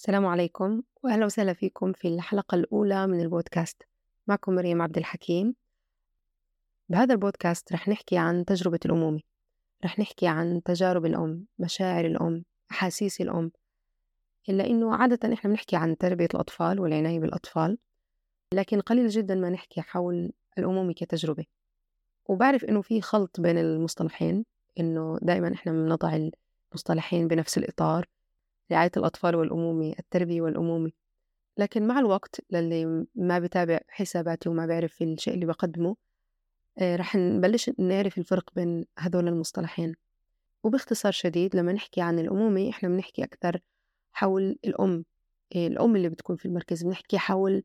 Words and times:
السلام 0.00 0.26
عليكم 0.26 0.82
وأهلا 1.02 1.26
وسهلا 1.26 1.52
فيكم 1.52 1.92
في 1.92 2.08
الحلقة 2.08 2.54
الأولى 2.54 3.06
من 3.06 3.20
البودكاست. 3.20 3.82
معكم 4.26 4.54
مريم 4.54 4.82
عبد 4.82 4.96
الحكيم. 4.96 5.54
بهذا 6.88 7.14
البودكاست 7.14 7.72
رح 7.72 7.88
نحكي 7.88 8.18
عن 8.18 8.44
تجربة 8.44 8.78
الأمومة. 8.84 9.20
رح 9.84 9.98
نحكي 9.98 10.26
عن 10.26 10.62
تجارب 10.62 11.06
الأم 11.06 11.46
مشاعر 11.58 12.04
الأم 12.04 12.44
أحاسيس 12.70 13.20
الأم. 13.20 13.52
إلا 14.48 14.66
إنه 14.66 14.94
عادة 14.94 15.34
إحنا 15.34 15.50
بنحكي 15.50 15.76
عن 15.76 15.96
تربية 15.98 16.28
الأطفال 16.34 16.80
والعناية 16.80 17.20
بالأطفال 17.20 17.78
لكن 18.54 18.80
قليل 18.80 19.08
جدا 19.08 19.34
ما 19.34 19.50
نحكي 19.50 19.80
حول 19.80 20.32
الأمومة 20.58 20.92
كتجربة. 20.92 21.44
وبعرف 22.28 22.64
إنه 22.64 22.82
في 22.82 23.00
خلط 23.00 23.40
بين 23.40 23.58
المصطلحين 23.58 24.44
إنه 24.80 25.18
دائما 25.22 25.54
إحنا 25.54 25.72
بنضع 25.72 26.28
المصطلحين 26.72 27.28
بنفس 27.28 27.58
الإطار. 27.58 28.06
رعاية 28.72 28.90
الأطفال 28.96 29.36
والأمومة 29.36 29.94
التربية 29.98 30.40
والأمومة 30.40 30.90
لكن 31.58 31.86
مع 31.86 31.98
الوقت 31.98 32.40
للي 32.50 33.06
ما 33.14 33.38
بتابع 33.38 33.80
حساباتي 33.88 34.48
وما 34.48 34.66
بعرف 34.66 35.02
الشيء 35.02 35.34
اللي 35.34 35.46
بقدمه 35.46 35.96
آه، 36.78 36.96
رح 36.96 37.16
نبلش 37.16 37.70
نعرف 37.78 38.18
الفرق 38.18 38.50
بين 38.54 38.86
هذول 38.98 39.28
المصطلحين. 39.28 39.94
وباختصار 40.64 41.12
شديد 41.12 41.56
لما 41.56 41.72
نحكي 41.72 42.00
عن 42.00 42.18
الأمومة 42.18 42.70
إحنا 42.70 42.88
بنحكي 42.88 43.24
أكثر 43.24 43.60
حول 44.12 44.58
الأم. 44.64 45.04
آه، 45.56 45.66
الأم 45.66 45.96
اللي 45.96 46.08
بتكون 46.08 46.36
في 46.36 46.46
المركز 46.46 46.82
بنحكي 46.82 47.18
حول 47.18 47.62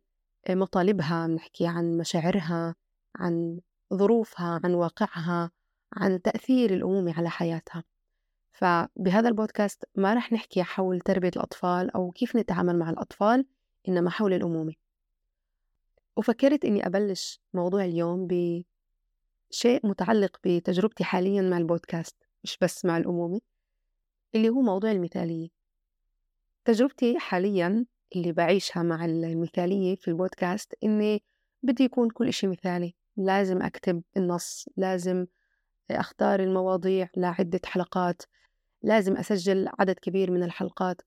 آه، 0.48 0.56
مطالبها 0.56 1.28
بنحكي 1.28 1.68
عن 1.68 1.98
مشاعرها 1.98 2.76
عن 3.16 3.60
ظروفها 3.94 4.62
عن 4.64 4.74
واقعها 4.74 5.52
عن 5.94 6.22
تأثير 6.22 6.74
الأمومة 6.74 7.14
على 7.18 7.30
حياتها. 7.30 7.84
فبهذا 8.56 9.30
البودكاست 9.30 9.84
ما 9.96 10.14
رح 10.14 10.34
نحكي 10.34 10.64
حول 10.64 11.00
تربية 11.00 11.32
الأطفال 11.36 11.92
أو 11.96 12.12
كيف 12.12 12.36
نتعامل 12.36 12.80
مع 12.80 12.90
الأطفال 12.90 13.46
إنما 13.88 14.10
حول 14.10 14.34
الأمومة. 14.34 14.74
وفكرت 16.18 16.66
إني 16.66 16.86
أبلش 16.88 17.42
موضوع 17.54 17.86
اليوم 17.86 18.28
بشيء 18.28 19.88
متعلق 19.88 20.40
بتجربتي 20.44 21.04
حاليا 21.04 21.42
مع 21.42 21.58
البودكاست 21.58 22.16
مش 22.44 22.58
بس 22.62 22.86
مع 22.86 22.98
الأمومة 22.98 23.42
اللي 24.36 24.50
هو 24.50 24.62
موضوع 24.62 24.92
المثالية. 24.92 25.50
تجربتي 26.66 27.20
حاليا 27.20 27.86
اللي 28.16 28.32
بعيشها 28.32 28.84
مع 28.84 29.06
المثالية 29.06 29.96
في 29.96 30.08
البودكاست 30.08 30.74
إني 30.84 31.24
بدي 31.64 31.84
يكون 31.84 32.10
كل 32.10 32.28
إشي 32.28 32.48
مثالي. 32.48 32.96
لازم 33.18 33.62
أكتب 33.62 34.04
النص 34.18 34.70
لازم 34.78 35.26
أختار 35.92 36.40
المواضيع 36.40 37.10
لعدة 37.18 37.62
حلقات. 37.66 38.22
لازم 38.86 39.18
أسجل 39.18 39.70
عدد 39.80 40.00
كبير 40.00 40.32
من 40.32 40.44
الحلقات. 40.44 41.02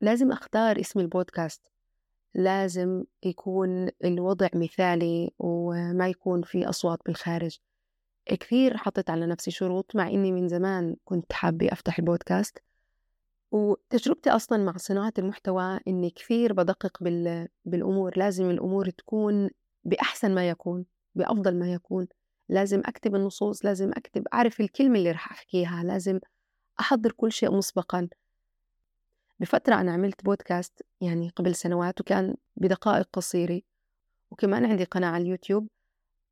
لازم 0.00 0.32
أختار 0.32 0.80
اسم 0.80 1.00
البودكاست. 1.00 1.62
لازم 2.34 3.04
يكون 3.24 3.88
الوضع 4.04 4.48
مثالي 4.54 5.30
وما 5.38 6.08
يكون 6.08 6.42
في 6.42 6.68
أصوات 6.68 6.98
بالخارج. 7.06 7.58
كثير 8.26 8.76
حطيت 8.76 9.10
على 9.10 9.26
نفسي 9.26 9.50
شروط 9.50 9.96
مع 9.96 10.08
إني 10.08 10.32
من 10.32 10.48
زمان 10.48 10.96
كنت 11.04 11.32
حابة 11.32 11.72
أفتح 11.72 11.98
البودكاست. 11.98 12.58
وتجربتي 13.50 14.30
أصلا 14.30 14.64
مع 14.64 14.76
صناعة 14.76 15.12
المحتوى 15.18 15.80
إني 15.88 16.10
كثير 16.10 16.52
بدقق 16.52 17.02
بال... 17.02 17.48
بالأمور. 17.64 18.18
لازم 18.18 18.50
الأمور 18.50 18.90
تكون 18.90 19.50
بأحسن 19.84 20.34
ما 20.34 20.48
يكون 20.48 20.84
بأفضل 21.14 21.58
ما 21.58 21.72
يكون. 21.72 22.08
لازم 22.48 22.82
أكتب 22.86 23.14
النصوص 23.14 23.64
لازم 23.64 23.90
أكتب 23.90 24.28
أعرف 24.32 24.60
الكلمة 24.60 24.98
اللي 24.98 25.10
رح 25.10 25.32
أحكيها. 25.32 25.84
لازم 25.84 26.20
أحضر 26.80 27.12
كل 27.12 27.32
شيء 27.32 27.52
مسبقا. 27.52 28.08
بفترة 29.40 29.74
أنا 29.74 29.92
عملت 29.92 30.24
بودكاست 30.24 30.82
يعني 31.00 31.28
قبل 31.28 31.54
سنوات 31.54 32.00
وكان 32.00 32.36
بدقائق 32.56 33.08
قصيرة 33.12 33.60
وكمان 34.30 34.64
عندي 34.64 34.84
قناة 34.84 35.08
على 35.08 35.22
اليوتيوب 35.22 35.68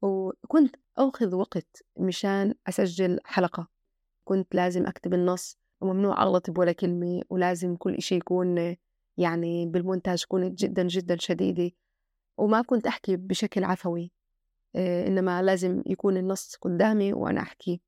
وكنت 0.02 0.77
أخذ 0.98 1.35
وقت 1.35 1.83
مشان 1.96 2.55
أسجل 2.67 3.20
حلقة. 3.24 3.68
كنت 4.24 4.55
لازم 4.55 4.86
أكتب 4.86 5.14
النص 5.14 5.58
وممنوع 5.80 6.23
أغلط 6.23 6.51
بولا 6.51 6.73
كلمة 6.73 7.23
ولازم 7.30 7.77
كل 7.77 7.95
إشي 7.95 8.14
يكون 8.14 8.77
يعني 9.17 9.67
بالمونتاج 9.67 10.24
كنت 10.29 10.58
جدا 10.58 10.83
جدا 10.83 11.17
شديدة. 11.17 11.70
وما 12.36 12.62
كنت 12.62 12.86
أحكي 12.86 13.17
بشكل 13.17 13.64
عفوي 13.64 14.12
إنما 14.77 15.42
لازم 15.42 15.83
يكون 15.86 16.17
النص 16.17 16.56
قدامي 16.56 17.12
وأنا 17.12 17.40
أحكي. 17.40 17.80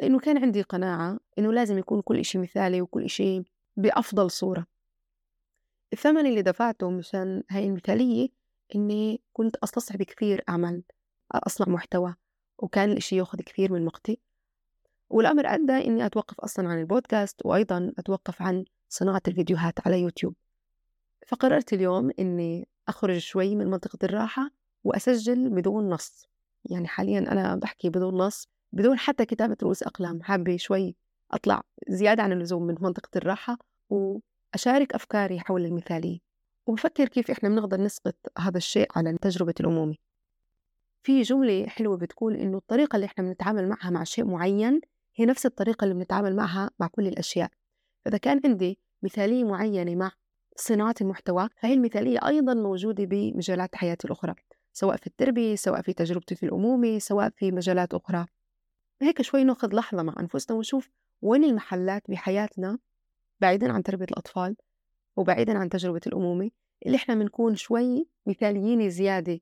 لأنه 0.00 0.18
كان 0.18 0.38
عندي 0.38 0.62
قناعة 0.62 1.18
إنه 1.38 1.52
لازم 1.52 1.78
يكون 1.78 2.02
كل 2.02 2.18
إشي 2.18 2.38
مثالي 2.38 2.80
وكل 2.80 3.04
إشي 3.04 3.42
بأفضل 3.76 4.30
صورة. 4.30 4.66
الثمن 5.92 6.26
اللي 6.26 6.42
دفعته 6.42 6.90
مشان 6.90 7.42
هاي 7.50 7.66
المثالية 7.66 8.28
إني 8.74 9.20
كنت 9.32 9.56
أستصعب 9.56 10.02
كثير 10.02 10.44
أعمل 10.48 10.82
أصنع 11.32 11.68
محتوى 11.68 12.14
وكان 12.58 12.90
الإشي 12.90 13.16
ياخذ 13.16 13.38
كثير 13.38 13.72
من 13.72 13.86
وقتي. 13.86 14.18
والأمر 15.10 15.46
أدى 15.46 15.72
إني 15.72 16.06
أتوقف 16.06 16.40
أصلا 16.40 16.68
عن 16.68 16.80
البودكاست 16.80 17.46
وأيضا 17.46 17.92
أتوقف 17.98 18.42
عن 18.42 18.64
صناعة 18.88 19.22
الفيديوهات 19.28 19.86
على 19.86 20.00
يوتيوب. 20.00 20.34
فقررت 21.26 21.72
اليوم 21.72 22.10
إني 22.18 22.68
أخرج 22.88 23.18
شوي 23.18 23.54
من 23.54 23.66
منطقة 23.66 23.98
الراحة 24.02 24.50
وأسجل 24.84 25.50
بدون 25.50 25.90
نص. 25.90 26.26
يعني 26.64 26.88
حاليا 26.88 27.18
أنا 27.18 27.56
بحكي 27.56 27.88
بدون 27.88 28.14
نص 28.14 28.48
بدون 28.72 28.98
حتى 28.98 29.24
كتابة 29.24 29.56
رؤوس 29.62 29.82
أقلام 29.82 30.22
حابة 30.22 30.56
شوي 30.56 30.94
أطلع 31.32 31.62
زيادة 31.88 32.22
عن 32.22 32.32
اللزوم 32.32 32.62
من 32.62 32.74
منطقة 32.80 33.10
الراحة 33.16 33.58
وأشارك 33.90 34.94
أفكاري 34.94 35.40
حول 35.40 35.64
المثالية. 35.64 36.18
وبفكر 36.66 37.08
كيف 37.08 37.30
إحنا 37.30 37.48
بنقدر 37.48 37.80
نسقط 37.80 38.16
هذا 38.38 38.56
الشيء 38.58 38.88
على 38.96 39.18
تجربة 39.18 39.54
الأمومة. 39.60 39.94
في 41.02 41.22
جملة 41.22 41.66
حلوة 41.66 41.96
بتقول 41.96 42.36
إنه 42.36 42.58
الطريقة 42.58 42.96
اللي 42.96 43.06
إحنا 43.06 43.24
بنتعامل 43.24 43.68
معها 43.68 43.90
مع 43.90 44.04
شيء 44.04 44.24
معين 44.24 44.80
هي 45.16 45.26
نفس 45.26 45.46
الطريقة 45.46 45.84
اللي 45.84 45.94
بنتعامل 45.94 46.36
معها 46.36 46.70
مع 46.78 46.86
كل 46.86 47.06
الأشياء. 47.06 47.50
فإذا 48.04 48.18
كان 48.18 48.40
عندي 48.44 48.78
مثالية 49.02 49.44
معينة 49.44 49.94
مع 49.94 50.12
صناعة 50.56 50.94
المحتوى 51.00 51.48
فهي 51.56 51.74
المثالية 51.74 52.18
أيضا 52.26 52.54
موجودة 52.54 53.04
بمجالات 53.04 53.74
حياتي 53.76 54.06
الأخرى 54.06 54.34
سواء 54.72 54.96
في 54.96 55.06
التربية 55.06 55.56
سواء 55.56 55.82
في 55.82 55.92
تجربتي 55.92 56.34
في 56.34 56.42
الأمومة 56.46 56.98
سواء 56.98 57.30
في 57.30 57.52
مجالات 57.52 57.94
أخرى. 57.94 58.26
هيك 59.02 59.22
شوي 59.22 59.44
ناخذ 59.44 59.74
لحظة 59.74 60.02
مع 60.02 60.14
أنفسنا 60.20 60.56
ونشوف 60.56 60.90
وين 61.22 61.44
المحلات 61.44 62.10
بحياتنا 62.10 62.78
بعيدا 63.40 63.72
عن 63.72 63.82
تربية 63.82 64.04
الأطفال 64.04 64.56
وبعيدا 65.16 65.58
عن 65.58 65.68
تجربة 65.68 66.00
الأمومة 66.06 66.50
اللي 66.86 66.96
إحنا 66.96 67.14
بنكون 67.14 67.56
شوي 67.56 68.06
مثاليين 68.26 68.90
زيادة 68.90 69.40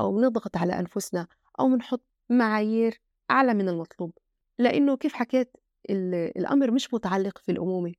أو 0.00 0.12
بنضغط 0.16 0.56
على 0.56 0.78
أنفسنا 0.78 1.26
أو 1.60 1.68
بنحط 1.68 2.04
معايير 2.30 3.00
أعلى 3.30 3.54
من 3.54 3.68
المطلوب. 3.68 4.12
لأنه 4.58 4.96
كيف 4.96 5.12
حكيت 5.12 5.56
الأمر 5.90 6.70
مش 6.70 6.94
متعلق 6.94 7.38
في 7.38 7.52
الأمومة. 7.52 7.92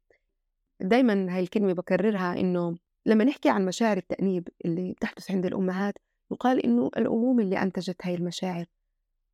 دايما 0.79 1.35
هاي 1.35 1.43
الكلمة 1.43 1.73
بكررها 1.73 2.39
إنه 2.39 2.75
لما 3.05 3.23
نحكي 3.23 3.49
عن 3.49 3.65
مشاعر 3.65 3.97
التأنيب 3.97 4.47
اللي 4.65 4.91
بتحدث 4.93 5.31
عند 5.31 5.45
الأمهات 5.45 5.93
يقال 6.31 6.65
إنه 6.65 6.91
الأمومة 6.97 7.43
اللي 7.43 7.61
أنتجت 7.61 8.05
هاي 8.05 8.15
المشاعر 8.15 8.65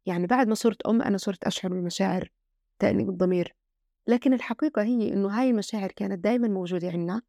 يعني 0.07 0.27
بعد 0.27 0.47
ما 0.47 0.55
صرت 0.55 0.81
أم 0.81 1.01
أنا 1.01 1.17
صرت 1.17 1.43
أشعر 1.43 1.71
بالمشاعر 1.73 2.31
تأنيب 2.79 3.09
الضمير 3.09 3.55
لكن 4.07 4.33
الحقيقة 4.33 4.83
هي 4.83 5.13
إنه 5.13 5.27
هاي 5.29 5.49
المشاعر 5.49 5.91
كانت 5.91 6.23
دايما 6.23 6.47
موجودة 6.47 6.89
عنا 6.89 7.21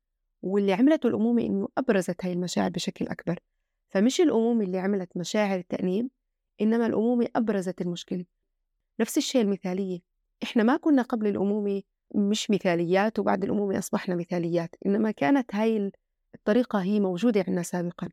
واللي 0.42 0.72
عملته 0.72 1.06
الأمومة 1.06 1.42
إنه 1.42 1.68
أبرزت 1.78 2.24
هاي 2.24 2.32
المشاعر 2.32 2.70
بشكل 2.70 3.06
أكبر. 3.06 3.38
فمش 3.90 4.20
الأمومة 4.20 4.64
اللي 4.64 4.78
عملت 4.78 5.16
مشاعر 5.16 5.58
التأنيب 5.58 6.08
إنما 6.60 6.86
الأمومة 6.86 7.28
أبرزت 7.36 7.80
المشكلة. 7.80 8.24
نفس 9.00 9.18
الشيء 9.18 9.42
المثالية. 9.42 10.00
إحنا 10.42 10.62
ما 10.62 10.76
كنا 10.76 11.02
قبل 11.02 11.26
الأمومة 11.26 11.82
مش 12.14 12.50
مثاليات 12.50 13.18
وبعد 13.18 13.44
الأمومة 13.44 13.78
أصبحنا 13.78 14.14
مثاليات 14.14 14.74
إنما 14.86 15.10
كانت 15.10 15.54
هاي 15.54 15.92
الطريقة 16.34 16.82
هي 16.82 17.00
موجودة 17.00 17.44
عندنا 17.46 17.62
سابقا. 17.62 18.08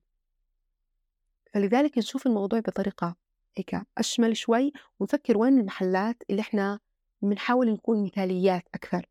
فلذلك 1.53 1.97
نشوف 1.97 2.27
الموضوع 2.27 2.59
بطريقة 2.59 3.15
هيك 3.57 3.81
أشمل 3.97 4.37
شوي 4.37 4.71
ونفكر 4.99 5.37
وين 5.37 5.59
المحلات 5.59 6.23
اللي 6.29 6.41
إحنا 6.41 6.79
بنحاول 7.21 7.71
نكون 7.71 8.03
مثاليات 8.03 8.63
أكثر 8.75 9.09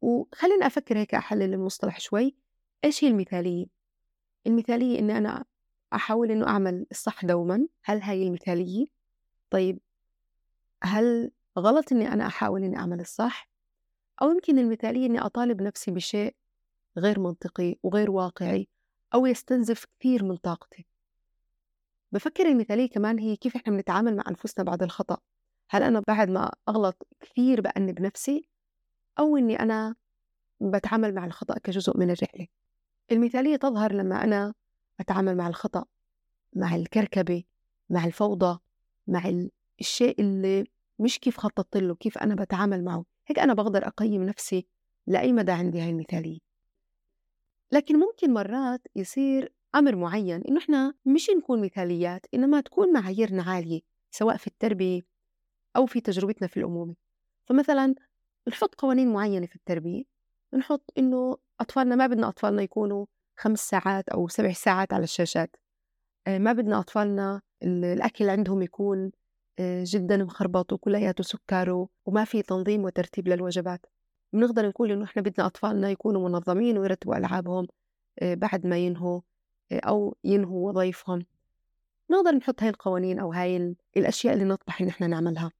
وخلينا 0.00 0.66
أفكر 0.66 0.98
هيك 0.98 1.14
أحلل 1.14 1.54
المصطلح 1.54 2.00
شوي 2.00 2.34
إيش 2.84 3.04
هي 3.04 3.08
المثالية؟ 3.08 3.66
المثالية 4.46 4.98
إني 4.98 5.18
أنا 5.18 5.44
أحاول 5.92 6.30
إنه 6.30 6.46
أعمل 6.46 6.86
الصح 6.90 7.24
دوما 7.24 7.66
هل 7.84 8.02
هاي 8.02 8.22
المثالية؟ 8.22 8.86
طيب 9.50 9.78
هل 10.82 11.30
غلط 11.58 11.92
إني 11.92 12.12
أنا 12.12 12.26
أحاول 12.26 12.64
إني 12.64 12.76
أعمل 12.76 13.00
الصح؟ 13.00 13.48
أو 14.22 14.30
يمكن 14.30 14.58
المثالية 14.58 15.06
إني 15.06 15.20
أطالب 15.20 15.62
نفسي 15.62 15.90
بشيء 15.90 16.36
غير 16.98 17.20
منطقي 17.20 17.76
وغير 17.82 18.10
واقعي 18.10 18.68
أو 19.14 19.26
يستنزف 19.26 19.84
كثير 19.84 20.24
من 20.24 20.36
طاقتي 20.36 20.86
بفكر 22.14 22.46
المثالية 22.46 22.88
كمان 22.88 23.18
هي 23.18 23.36
كيف 23.36 23.56
إحنا 23.56 23.72
بنتعامل 23.72 24.16
مع 24.16 24.24
أنفسنا 24.28 24.64
بعد 24.64 24.82
الخطأ. 24.82 25.18
هل 25.70 25.82
أنا 25.82 26.02
بعد 26.08 26.30
ما 26.30 26.52
أغلط 26.68 27.06
كثير 27.20 27.60
بأنب 27.60 28.00
نفسي 28.00 28.48
أو 29.18 29.36
إني 29.36 29.60
أنا 29.60 29.94
بتعامل 30.60 31.14
مع 31.14 31.24
الخطأ 31.24 31.58
كجزء 31.58 31.98
من 31.98 32.10
الرحلة؟ 32.10 32.46
المثالية 33.12 33.56
تظهر 33.56 33.92
لما 33.92 34.24
أنا 34.24 34.54
أتعامل 35.00 35.36
مع 35.36 35.48
الخطأ 35.48 35.84
مع 36.56 36.76
الكركبة 36.76 37.42
مع 37.90 38.04
الفوضى 38.04 38.58
مع 39.06 39.32
الشيء 39.80 40.20
اللي 40.20 40.64
مش 40.98 41.18
كيف 41.18 41.36
خططت 41.36 41.76
له 41.76 41.94
كيف 41.94 42.18
أنا 42.18 42.34
بتعامل 42.34 42.84
معه. 42.84 43.04
هيك 43.26 43.38
أنا 43.38 43.54
بقدر 43.54 43.86
أقيم 43.86 44.22
نفسي 44.22 44.66
لأي 45.06 45.32
مدى 45.32 45.52
عندي 45.52 45.80
هاي 45.80 45.90
المثالية. 45.90 46.38
لكن 47.72 47.98
ممكن 47.98 48.32
مرات 48.32 48.80
يصير 48.96 49.52
أمر 49.74 49.96
معين 49.96 50.42
إنه 50.48 50.58
إحنا 50.58 50.94
مش 51.04 51.30
نكون 51.30 51.62
مثاليات 51.62 52.26
إنما 52.34 52.60
تكون 52.60 52.92
معاييرنا 52.92 53.42
عالية 53.42 53.80
سواء 54.10 54.36
في 54.36 54.46
التربية 54.46 55.00
أو 55.76 55.86
في 55.86 56.00
تجربتنا 56.00 56.48
في 56.48 56.56
الأمومة 56.56 56.94
فمثلا 57.44 57.94
نحط 58.48 58.74
قوانين 58.74 59.12
معينة 59.12 59.46
في 59.46 59.56
التربية 59.56 60.02
نحط 60.54 60.90
إنه 60.98 61.36
أطفالنا 61.60 61.96
ما 61.96 62.06
بدنا 62.06 62.28
أطفالنا 62.28 62.62
يكونوا 62.62 63.06
خمس 63.36 63.68
ساعات 63.68 64.08
أو 64.08 64.28
سبع 64.28 64.52
ساعات 64.52 64.92
على 64.92 65.04
الشاشات. 65.04 65.56
آه، 66.26 66.38
ما 66.38 66.52
بدنا 66.52 66.80
أطفالنا 66.80 67.40
الأكل 67.62 68.28
عندهم 68.28 68.62
يكون 68.62 69.12
آه، 69.58 69.84
جدا 69.86 70.16
مخربط 70.16 70.72
وكلياته 70.72 71.24
سكر 71.24 71.86
وما 72.06 72.24
في 72.24 72.42
تنظيم 72.42 72.84
وترتيب 72.84 73.28
للوجبات. 73.28 73.86
بنقدر 74.32 74.68
نقول 74.68 74.92
إنه 74.92 75.04
إحنا 75.04 75.22
بدنا 75.22 75.46
أطفالنا 75.46 75.90
يكونوا 75.90 76.28
منظمين 76.28 76.78
ويرتبوا 76.78 77.16
ألعابهم 77.16 77.66
آه، 78.22 78.34
بعد 78.34 78.66
ما 78.66 78.76
ينهوا. 78.78 79.20
أو 79.78 80.16
ينهوا 80.24 80.68
وظائفهم 80.70 81.26
نقدر 82.10 82.30
نحط 82.32 82.62
هاي 82.62 82.70
القوانين 82.70 83.18
أو 83.18 83.32
هاي 83.32 83.76
الأشياء 83.96 84.34
اللي 84.34 84.44
نطمح 84.44 84.80
إن 84.80 84.88
إحنا 84.88 85.06
نعملها. 85.06 85.50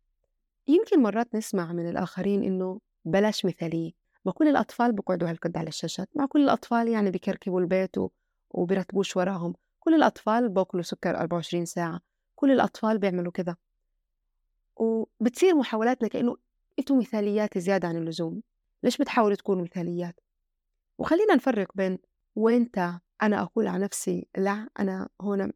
يمكن 0.69 1.03
مرات 1.03 1.35
نسمع 1.35 1.73
من 1.73 1.89
الآخرين 1.89 2.45
إنه 2.45 2.81
بلاش 3.05 3.45
مثالية. 3.45 3.93
ما 4.25 4.33
كل 4.33 4.49
الأطفال 4.49 4.93
بقعدوا 4.93 5.31
هالقد 5.31 5.57
على 5.57 5.69
الشاشات. 5.69 6.09
مع 6.15 6.27
كل 6.27 6.45
الأطفال 6.45 6.89
يعني 6.89 7.11
بكركبوا 7.11 7.61
البيت 7.61 7.97
وبيرتبوش 8.51 9.17
وراهم. 9.17 9.55
كل 9.81 9.95
الأطفال 9.95 10.49
باكلوا 10.49 10.83
سكر 10.83 11.17
24 11.17 11.65
ساعة. 11.65 12.01
كل 12.35 12.51
الأطفال 12.51 12.99
بيعملوا 12.99 13.33
كذا 13.33 13.57
وبتصير 14.77 15.55
محاولات 15.55 16.03
لكأنه 16.03 16.37
أنتوا 16.79 16.97
مثاليات 16.97 17.59
زيادة 17.59 17.89
عن 17.89 17.97
اللزوم. 17.97 18.43
ليش 18.83 18.97
بتحاولوا 18.97 19.37
تكونوا 19.37 19.63
مثاليات؟ 19.63 20.21
وخلينا 20.99 21.35
نفرق 21.35 21.69
بين 21.75 21.99
وانت 22.37 23.01
أنا 23.23 23.43
أقول 23.43 23.67
على 23.67 23.85
نفسي 23.85 24.29
لا 24.37 24.69
أنا 24.79 25.09
هون 25.21 25.53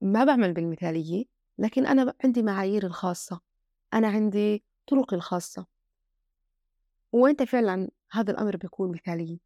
ما 0.00 0.24
بعمل 0.24 0.52
بالمثالية 0.52 1.24
لكن 1.58 1.86
أنا 1.86 2.14
عندي 2.24 2.42
معايير 2.42 2.86
الخاصة 2.86 3.40
أنا 3.94 4.08
عندي 4.08 4.64
طرقي 4.86 5.16
الخاصة. 5.16 5.66
وأنت 7.12 7.42
فعلا 7.42 7.90
هذا 8.12 8.30
الأمر 8.30 8.56
بيكون 8.56 8.92
مثالي 8.92 9.40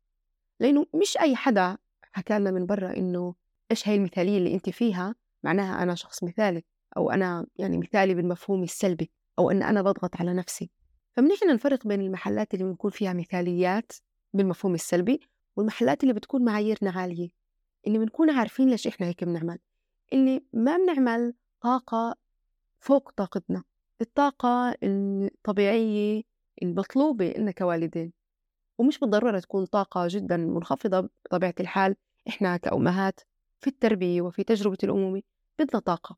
لأنه 0.61 0.87
مش 0.95 1.17
أي 1.17 1.37
حدا 1.37 1.79
حكى 2.13 2.39
لنا 2.39 2.51
من 2.51 2.67
برا 2.67 2.97
إنه 2.97 3.35
إيش 3.71 3.89
هي 3.89 3.95
المثالية 3.95 4.39
اللي 4.39 4.55
أنت 4.55 4.71
فيها 4.71 5.15
معناها 5.43 5.83
أنا 5.83 5.95
شخص 5.95 6.25
مثالي 6.25 6.65
أو 6.97 7.11
أنا 7.11 7.47
يعني 7.57 7.79
مثالي 7.79 8.15
بالمفهوم 8.15 8.63
السلبي 8.63 9.11
أو 9.39 9.51
أن 9.51 9.63
أنا 9.63 9.83
بضغط 9.83 10.17
على 10.17 10.35
نفسي. 10.35 10.71
فمنيح 11.17 11.43
نفرق 11.43 11.87
بين 11.87 12.01
المحلات 12.01 12.55
اللي 12.55 12.65
بنكون 12.65 12.91
فيها 12.91 13.13
مثاليات 13.13 13.93
بالمفهوم 14.35 14.75
السلبي 14.75 15.21
والمحلات 15.57 16.03
اللي 16.03 16.15
بتكون 16.15 16.45
معاييرنا 16.45 16.91
عالية. 16.91 17.42
اللي 17.87 17.99
بنكون 17.99 18.31
عارفين 18.31 18.71
ليش 18.71 18.87
إحنا 18.87 19.07
هيك 19.07 19.25
بنعمل 19.25 19.59
اللي 20.13 20.43
ما 20.53 20.77
بنعمل 20.77 21.35
طاقة 21.61 22.17
فوق 22.79 23.11
طاقتنا 23.11 23.65
الطاقة 24.01 24.75
الطبيعية 24.83 26.23
المطلوبة 26.63 27.29
إلنا 27.31 27.51
كوالدين 27.51 28.13
ومش 28.79 28.99
بالضرورة 28.99 29.39
تكون 29.39 29.67
طاقة 29.67 30.07
جدا 30.11 30.37
منخفضة 30.37 31.09
بطبيعة 31.25 31.55
الحال 31.61 31.97
إحنا 32.29 32.57
كأمهات 32.57 33.21
في 33.61 33.67
التربية 33.67 34.23
وفي 34.23 34.45
تجربة 34.45 34.79
الأمومة 34.85 35.23
بدنا 35.59 35.81
طاقة. 35.81 36.17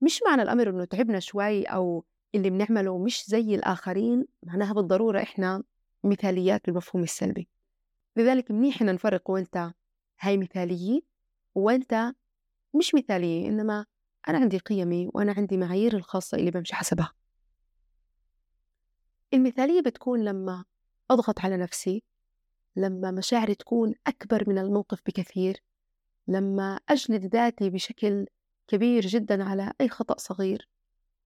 مش 0.00 0.20
معنى 0.26 0.42
الأمر 0.42 0.70
إنه 0.70 0.84
تعبنا 0.84 1.20
شوي 1.20 1.64
أو 1.64 2.04
اللي 2.34 2.50
بنعمله 2.50 2.98
مش 2.98 3.24
زي 3.26 3.54
الآخرين 3.54 4.26
معناها 4.42 4.72
بالضرورة 4.72 5.22
إحنا 5.22 5.62
مثاليات 6.04 6.66
بالمفهوم 6.66 7.02
السلبي. 7.02 7.48
لذلك 8.16 8.50
منيح 8.50 8.82
إن 8.82 8.94
نفرق 8.94 9.30
وأنت 9.30 9.72
هاي 10.20 10.36
مثالية 10.36 11.00
وأنت 11.54 12.12
مش 12.74 12.94
مثالية 12.94 13.48
إنما 13.48 13.86
أنا 14.28 14.38
عندي 14.38 14.58
قيمي 14.58 15.10
وأنا 15.14 15.32
عندي 15.32 15.56
معايير 15.56 15.96
الخاصة 15.96 16.38
اللي 16.38 16.50
بمشي 16.50 16.74
حسبها. 16.74 17.12
المثالية 19.34 19.80
بتكون 19.80 20.24
لما 20.24 20.64
أضغط 21.10 21.40
على 21.40 21.56
نفسي 21.56 22.02
لما 22.76 23.10
مشاعري 23.10 23.54
تكون 23.54 23.94
أكبر 24.06 24.48
من 24.48 24.58
الموقف 24.58 25.00
بكثير 25.06 25.62
لما 26.28 26.80
أجلد 26.88 27.24
ذاتي 27.24 27.70
بشكل 27.70 28.26
كبير 28.68 29.06
جدا 29.06 29.44
على 29.44 29.72
أي 29.80 29.88
خطأ 29.88 30.18
صغير 30.18 30.68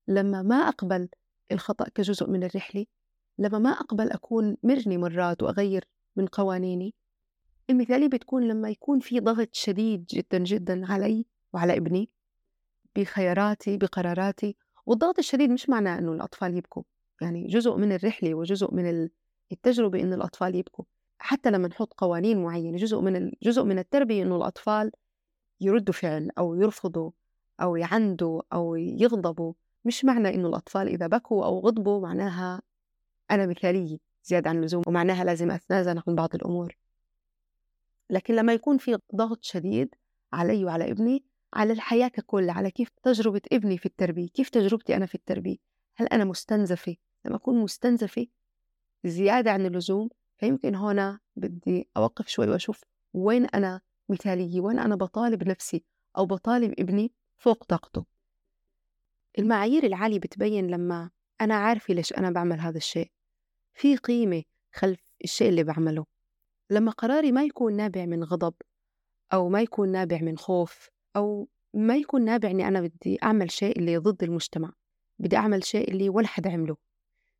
لما 0.09 0.43
ما 0.43 0.57
أقبل 0.57 1.09
الخطأ 1.53 1.89
كجزء 1.89 2.31
من 2.31 2.45
الرحلة 2.45 2.87
لما 3.39 3.59
ما 3.59 3.71
أقبل 3.71 4.11
أكون 4.11 4.57
مرني 4.63 4.99
مرات 4.99 5.43
وأغير 5.43 5.85
من 6.17 6.27
قوانيني. 6.27 6.95
المثالية 7.71 8.09
بتكون 8.09 8.49
لما 8.49 8.71
يكون 8.71 9.01
في 9.01 9.21
ضغط 9.21 9.49
شديد 9.53 10.05
جدا 10.05 10.39
جدا 10.39 10.93
علي 10.93 11.27
وعلى 11.53 11.77
ابني 11.77 12.11
بخياراتي 12.97 13.77
بقراراتي 13.77 14.57
والضغط 14.87 15.19
الشديد 15.19 15.51
مش 15.51 15.69
معناه 15.69 15.99
أنه 15.99 16.13
الأطفال 16.13 16.57
يبكوا. 16.57 16.83
يعني 17.21 17.47
جزء 17.47 17.77
من 17.77 17.93
الرحلة 17.93 18.35
وجزء 18.35 18.75
من 18.75 19.09
التجربة 19.53 20.01
إنه 20.01 20.17
الأطفال 20.17 20.55
يبكوا. 20.55 20.85
حتى 21.19 21.51
لما 21.51 21.69
نحط 21.69 21.95
قوانين 21.95 22.43
معينة 22.43 22.77
جزء 22.77 23.01
من 23.01 23.33
جزء 23.43 23.65
من 23.65 23.79
التربية 23.79 24.23
إنه 24.23 24.37
الأطفال 24.37 24.93
يردوا 25.61 25.95
فعل 25.95 26.31
أو 26.39 26.55
يرفضوا 26.55 27.11
أو 27.61 27.77
يعندوا 27.77 28.43
أو 28.53 28.77
يغضبوا 28.77 29.53
مش 29.85 30.05
معنى 30.05 30.35
إنه 30.35 30.49
الأطفال 30.49 30.89
إذا 30.89 31.07
بكوا 31.07 31.45
أو 31.45 31.59
غضبوا 31.59 32.01
معناها 32.01 32.63
أنا 33.31 33.47
مثالية 33.47 33.99
زيادة 34.25 34.51
عن 34.51 34.59
اللزوم 34.59 34.83
ومعناها 34.87 35.25
لازم 35.25 35.51
أتنازل 35.51 36.03
عن 36.07 36.15
بعض 36.15 36.35
الأمور. 36.35 36.77
لكن 38.11 38.35
لما 38.35 38.53
يكون 38.53 38.79
في 38.79 38.99
ضغط 39.15 39.45
شديد 39.45 39.95
علي 40.33 40.65
وعلى 40.65 40.91
ابني 40.91 41.25
على 41.55 41.73
الحياة 41.73 42.09
ككل 42.09 42.51
على 42.51 42.71
كيف 42.71 42.89
تجربة 43.03 43.41
ابني 43.53 43.79
في 43.79 43.87
التربية 43.87 44.29
كيف 44.29 44.49
تجربتي 44.49 44.97
أنا 44.97 45.07
في 45.07 45.15
التربية 45.15 45.57
هل 45.97 46.07
أنا 46.07 46.25
مستنزفة؟ 46.25 46.97
لما 47.25 47.37
أكون 47.37 47.61
مستنزفة 47.61 48.27
زيادة 49.05 49.51
عن 49.51 49.67
اللزوم 49.67 50.09
فيمكن 50.39 50.75
هنا 50.75 51.21
بدي 51.37 51.89
أوقف 51.97 52.29
شوي 52.29 52.49
وأشوف 52.49 52.85
وين 53.15 53.47
أنا 53.47 53.81
مثالية 54.09 54.61
وين 54.61 54.79
أنا 54.79 54.97
بطالب 54.97 55.49
نفسي 55.49 55.85
أو 56.19 56.27
بطالب 56.27 56.75
ابني 56.79 57.13
فوق 57.37 57.65
طاقته. 57.65 58.05
المعايير 59.39 59.87
العالية 59.87 60.19
بتبين 60.19 60.67
لما 60.67 61.11
أنا 61.41 61.55
عارفة 61.55 61.95
ليش 61.95 62.13
أنا 62.13 62.31
بعمل 62.31 62.61
هذا 62.61 62.77
الشيء. 62.77 63.11
في 63.75 63.97
قيمة 63.97 64.43
خلف 64.73 65.01
الشيء 65.25 65.49
اللي 65.49 65.65
بعمله. 65.65 66.07
لما 66.71 66.91
قراري 66.91 67.33
ما 67.33 67.45
يكون 67.45 67.77
نابع 67.77 68.07
من 68.07 68.25
غضب 68.25 68.55
أو 69.33 69.49
ما 69.49 69.63
يكون 69.63 69.93
نابع 69.93 70.19
من 70.21 70.39
خوف 70.39 70.89
أو 71.17 71.49
ما 71.75 71.97
يكون 71.97 72.25
نابع 72.25 72.51
إني 72.51 72.69
أنا 72.69 72.81
بدي 72.81 73.19
أعمل 73.23 73.51
شيء 73.51 73.79
اللي 73.79 73.97
ضد 73.97 74.23
المجتمع 74.23 74.73
بدي 75.19 75.37
أعمل 75.37 75.65
شيء 75.65 75.91
اللي 75.91 76.09
ولا 76.09 76.27
حدا 76.27 76.53
عمله 76.53 76.77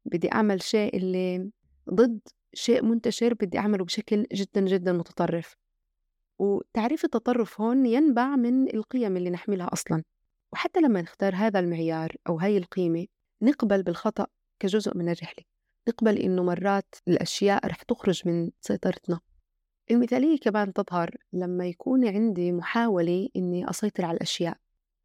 بدي 0.05 0.33
أعمل 0.33 0.63
شيء 0.63 0.97
اللي 0.97 1.51
ضد 1.91 2.21
شيء 2.55 2.85
منتشر 2.85 3.35
بدي 3.35 3.59
أعمله 3.59 3.85
بشكل 3.85 4.27
جدا 4.33 4.61
جدا 4.61 4.93
متطرف. 4.93 5.57
وتعريف 6.39 7.05
التطرف 7.05 7.61
هون 7.61 7.87
ينبع 7.87 8.37
من 8.37 8.75
القيم 8.75 9.17
اللي 9.17 9.31
نحملها 9.31 9.73
أصلا. 9.73 10.03
وحتى 10.53 10.81
لما 10.81 11.03
نختار 11.03 11.35
هذا 11.35 11.61
المعيار 11.61 12.17
أو 12.29 12.39
هاي 12.39 12.57
القيمة 12.57 13.07
نقبل 13.43 13.83
بالخطأ 13.83 14.27
كجزء 14.59 14.97
من 14.97 15.09
الرحلة. 15.09 15.45
نقبل 15.89 16.19
إنه 16.19 16.43
مرات 16.43 16.95
الأشياء 17.09 17.67
رح 17.67 17.83
تخرج 17.83 18.29
من 18.29 18.51
سيطرتنا 18.61 19.21
المثالية 19.91 20.39
كمان 20.39 20.73
تظهر 20.73 21.17
لما 21.33 21.67
يكون 21.67 22.09
عندي 22.09 22.53
محاولة 22.53 23.29
إني 23.37 23.71
أسيطر 23.71 24.05
على 24.05 24.17
الأشياء 24.17 24.57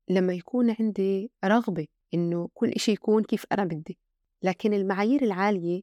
لما 0.10 0.34
يكون 0.34 0.76
عندي 0.80 1.32
رغبة 1.46 1.88
إنه 2.14 2.50
كل 2.54 2.70
إشي 2.70 2.92
يكون 2.92 3.24
كيف 3.24 3.46
أنا 3.52 3.64
بدي 3.64 3.98
لكن 4.44 4.74
المعايير 4.74 5.22
العالية 5.22 5.82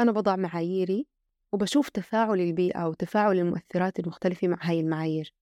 أنا 0.00 0.12
بضع 0.12 0.36
معاييري 0.36 1.06
وبشوف 1.52 1.88
تفاعل 1.88 2.40
البيئة 2.40 2.88
وتفاعل 2.88 3.38
المؤثرات 3.38 3.98
المختلفة 3.98 4.48
مع 4.48 4.58
هاي 4.60 4.80
المعايير 4.80 5.34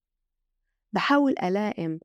بحاول 0.93 1.35
ألائم 1.43 1.99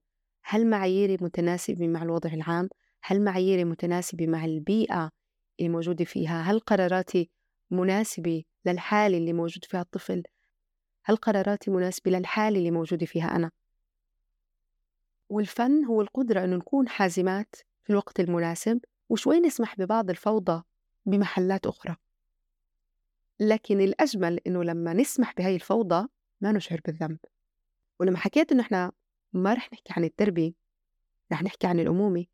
هل 0.44 0.66
معاييري 0.70 1.16
متناسبة 1.20 1.88
مع 1.88 2.02
الوضع 2.02 2.30
العام؟ 2.32 2.68
هل 3.02 3.25
معاييري 3.25 3.64
متناسبة 3.64 4.26
مع 4.26 4.44
البيئة 4.44 5.10
اللي 5.59 5.69
موجودة 5.69 6.04
فيها؟ 6.04 6.42
هل 6.42 6.61
قراراتي 6.61 7.30
مناسبة 7.71 8.45
للحالة 8.66 9.19
اللي 9.19 9.33
موجود 9.33 9.64
فيها 9.64 9.80
الطفل؟ 9.80 10.23
هل 11.04 11.16
قراراتي 11.16 11.71
مناسبة 11.71 12.11
للحالة 12.11 12.59
اللي 12.59 12.71
موجودة 12.71 13.07
فيها 13.07 13.37
أنا؟ 13.37 13.50
والفن 15.28 15.85
هو 15.85 16.00
القدرة 16.00 16.45
أنه 16.45 16.57
نكون 16.57 16.88
حازمات 16.88 17.54
في 17.83 17.90
الوقت 17.90 18.21
المناسب 18.21 18.80
وشوي 19.09 19.40
نسمح 19.40 19.76
ببعض 19.76 20.11
الفوضى 20.11 20.62
بمحلات 21.07 21.66
أخرى 21.66 21.97
لكن 23.40 23.80
الأجمل 23.80 24.40
إنه 24.47 24.64
لما 24.64 24.92
نسمح 24.92 25.35
بهاي 25.35 25.54
الفوضى 25.54 26.09
ما 26.40 26.52
نشعر 26.52 26.80
بالذنب 26.85 27.19
ولما 28.00 28.19
حكيت 28.19 28.52
إنه 28.52 28.62
إحنا 28.62 28.92
ما 29.33 29.54
رح 29.54 29.73
نحكي 29.73 29.92
عن 29.97 30.04
التربية 30.04 30.52
رح 31.33 31.42
نحكي 31.42 31.66
عن 31.66 31.80
الأمومة 31.80 32.25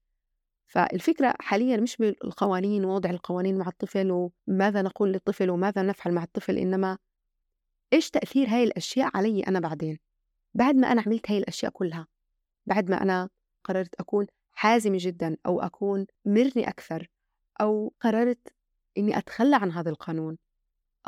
فالفكرة 0.66 1.34
حاليا 1.40 1.76
مش 1.76 1.96
بالقوانين 1.96 2.84
ووضع 2.84 3.10
القوانين 3.10 3.58
مع 3.58 3.68
الطفل 3.68 4.30
وماذا 4.48 4.82
نقول 4.82 5.12
للطفل 5.12 5.50
وماذا 5.50 5.82
نفعل 5.82 6.14
مع 6.14 6.22
الطفل 6.22 6.58
إنما 6.58 6.98
إيش 7.92 8.10
تأثير 8.10 8.48
هاي 8.48 8.64
الأشياء 8.64 9.10
علي 9.16 9.40
أنا 9.40 9.60
بعدين 9.60 9.98
بعد 10.54 10.74
ما 10.74 10.92
أنا 10.92 11.02
عملت 11.06 11.30
هاي 11.30 11.38
الأشياء 11.38 11.72
كلها 11.72 12.06
بعد 12.66 12.90
ما 12.90 13.02
أنا 13.02 13.28
قررت 13.64 13.94
أكون 14.00 14.26
حازمة 14.52 14.98
جدا 15.00 15.36
أو 15.46 15.60
أكون 15.60 16.06
مرني 16.24 16.68
أكثر 16.68 17.10
أو 17.60 17.92
قررت 18.00 18.48
إني 18.98 19.18
أتخلى 19.18 19.56
عن 19.56 19.72
هذا 19.72 19.90
القانون 19.90 20.38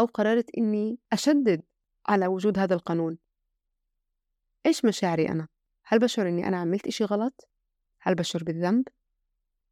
أو 0.01 0.05
قررت 0.05 0.51
إني 0.59 0.99
أشدد 1.13 1.63
على 2.07 2.27
وجود 2.27 2.59
هذا 2.59 2.75
القانون 2.75 3.19
إيش 4.67 4.85
مشاعري 4.85 5.29
أنا؟ 5.29 5.49
هل 5.85 5.99
بشعر 5.99 6.29
إني 6.29 6.49
أنا 6.49 6.57
عملت 6.57 6.87
إشي 6.87 7.05
غلط؟ 7.05 7.49
هل 8.01 8.15
بشعر 8.15 8.45
بالذنب؟ 8.45 8.89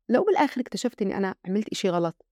لو 0.09 0.25
بالآخر 0.25 0.61
اكتشفت 0.61 1.03
إني 1.03 1.17
أنا 1.17 1.35
عملت 1.47 1.69
إشي 1.69 1.91
غلط 1.91 2.27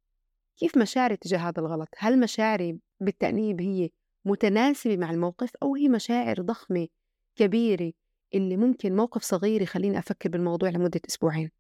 كيف 0.57 0.79
مشاعري 0.79 1.17
تجاه 1.17 1.39
هذا 1.39 1.61
الغلط؟ 1.61 1.89
هل 1.99 2.21
مشاعري 2.21 2.79
بالتأنيب 3.01 3.61
هي 3.61 3.91
متناسبة 4.25 4.97
مع 4.97 5.11
الموقف 5.11 5.57
أو 5.63 5.75
هي 5.75 5.89
مشاعر 5.89 6.41
ضخمة 6.41 6.89
كبيرة 7.37 7.93
اللي 8.35 8.57
ممكن 8.57 8.97
موقف 8.97 9.23
صغير 9.23 9.63
يخليني 9.63 9.99
أفكر 9.99 10.29
بالموضوع 10.29 10.69
لمدة 10.69 11.01
أسبوعين 11.09 11.51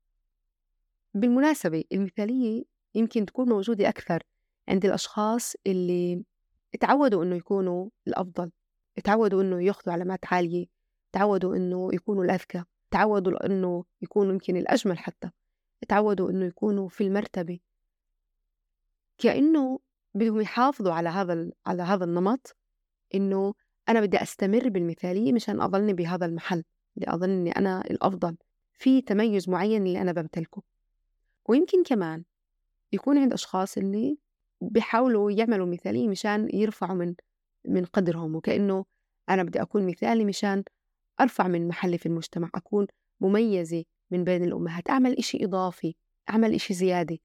بالمناسبة 1.14 1.84
المثالية 1.92 2.64
يمكن 2.94 3.26
تكون 3.26 3.48
موجودة 3.48 3.88
أكثر 3.88 4.22
عند 4.68 4.84
الأشخاص 4.84 5.54
اللي 5.66 6.24
تعودوا 6.80 7.24
إنه 7.24 7.36
يكونوا 7.36 7.90
الأفضل 8.06 8.50
تعودوا 9.04 9.42
إنه 9.42 9.62
ياخذوا 9.62 9.94
علامات 9.94 10.32
عالية 10.32 10.66
تعودوا 11.12 11.56
إنه 11.56 11.90
يكونوا 11.92 12.24
الأذكى 12.24 12.64
تعودوا 12.90 13.46
إنه 13.46 13.84
يكونوا 14.02 14.32
يمكن 14.32 14.56
الأجمل 14.56 14.98
حتى 14.98 15.30
تعودوا 15.88 16.30
إنه 16.30 16.46
يكونوا 16.46 16.88
في 16.88 17.04
المرتبة. 17.04 17.60
كأنه 19.18 19.80
بدهم 20.14 20.40
يحافظوا 20.40 20.92
على 20.92 21.08
هذا 21.08 21.50
على 21.66 21.82
هذا 21.82 22.04
النمط 22.04 22.56
إنه 23.14 23.54
أنا 23.88 24.00
بدي 24.00 24.22
أستمر 24.22 24.68
بالمثالية 24.68 25.32
مشان 25.32 25.60
أضلني 25.60 25.92
بهذا 25.92 26.26
المحل 26.26 26.64
أظن 27.02 27.30
إني 27.30 27.50
أنا 27.50 27.80
الأفضل. 27.80 28.36
في 28.72 29.02
تميز 29.02 29.48
معين 29.48 29.86
اللي 29.86 30.00
أنا 30.00 30.12
بمتلكه. 30.12 30.62
ويمكن 31.48 31.82
كمان 31.82 32.24
يكون 32.92 33.18
عند 33.18 33.32
أشخاص 33.32 33.78
اللي 33.78 34.18
بيحاولوا 34.60 35.30
يعملوا 35.30 35.66
مثالية 35.66 36.08
مشان 36.08 36.48
يرفعوا 36.52 36.94
من 36.94 37.14
من 37.64 37.84
قدرهم 37.84 38.36
وكأنه 38.36 38.84
أنا 39.28 39.42
بدي 39.42 39.62
أكون 39.62 39.86
مثالي 39.86 40.24
مشان 40.24 40.64
أرفع 41.20 41.48
من 41.48 41.68
محلي 41.68 41.98
في 41.98 42.06
المجتمع 42.06 42.50
أكون 42.54 42.86
مميزة 43.20 43.84
من 44.10 44.24
بين 44.24 44.44
الأمهات 44.44 44.90
أعمل 44.90 45.18
إشي 45.18 45.44
إضافي 45.44 45.94
أعمل 46.30 46.54
إشي 46.54 46.74
زيادة. 46.74 47.18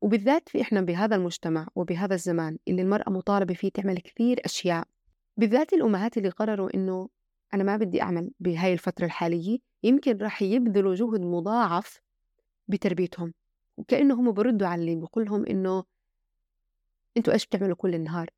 وبالذات 0.00 0.48
في 0.48 0.60
إحنا 0.60 0.80
بهذا 0.80 1.16
المجتمع 1.16 1.68
وبهذا 1.74 2.14
الزمان 2.14 2.58
اللي 2.68 2.82
المرأة 2.82 3.10
مطالبة 3.10 3.54
فيه 3.54 3.68
تعمل 3.68 3.98
كثير 3.98 4.40
أشياء. 4.44 4.88
بالذات 5.36 5.72
الأمهات 5.72 6.18
اللي 6.18 6.28
قرروا 6.28 6.74
إنه 6.74 7.08
أنا 7.54 7.64
ما 7.64 7.76
بدي 7.76 8.02
أعمل 8.02 8.30
بهاي 8.40 8.72
الفترة 8.72 9.04
الحالية 9.04 9.58
يمكن 9.82 10.16
راح 10.16 10.42
يبذلوا 10.42 10.94
جهد 10.94 11.20
مضاعف 11.20 12.00
بتربيتهم. 12.68 13.34
وكأنه 13.76 14.14
هم 14.14 14.32
بردوا 14.32 14.66
على 14.66 14.80
اللي 14.80 14.96
بقول 14.96 15.24
لهم 15.24 15.46
إنه 15.46 15.84
أنتوا 17.16 17.32
إيش 17.32 17.46
بتعملوا 17.46 17.76
كل 17.76 17.94
النهار؟ 17.94 18.30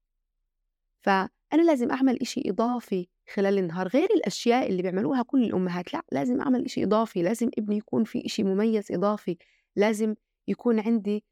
فأنا 1.50 1.62
لازم 1.62 1.90
أعمل 1.90 2.20
إشي 2.20 2.42
إضافي 2.46 3.08
خلال 3.34 3.58
النهار 3.58 3.88
غير 3.88 4.08
الأشياء 4.16 4.68
اللي 4.68 4.82
بيعملوها 4.82 5.22
كل 5.22 5.44
الأمهات 5.44 5.94
لأ 5.94 6.02
لازم 6.12 6.40
أعمل 6.40 6.64
إشي 6.64 6.84
إضافي 6.84 7.22
لازم 7.22 7.50
ابني 7.58 7.76
يكون 7.76 8.04
في 8.04 8.26
إشي 8.26 8.42
مميز 8.42 8.92
إضافي 8.92 9.36
لازم 9.76 10.14
يكون 10.48 10.80
عندي 10.80 11.24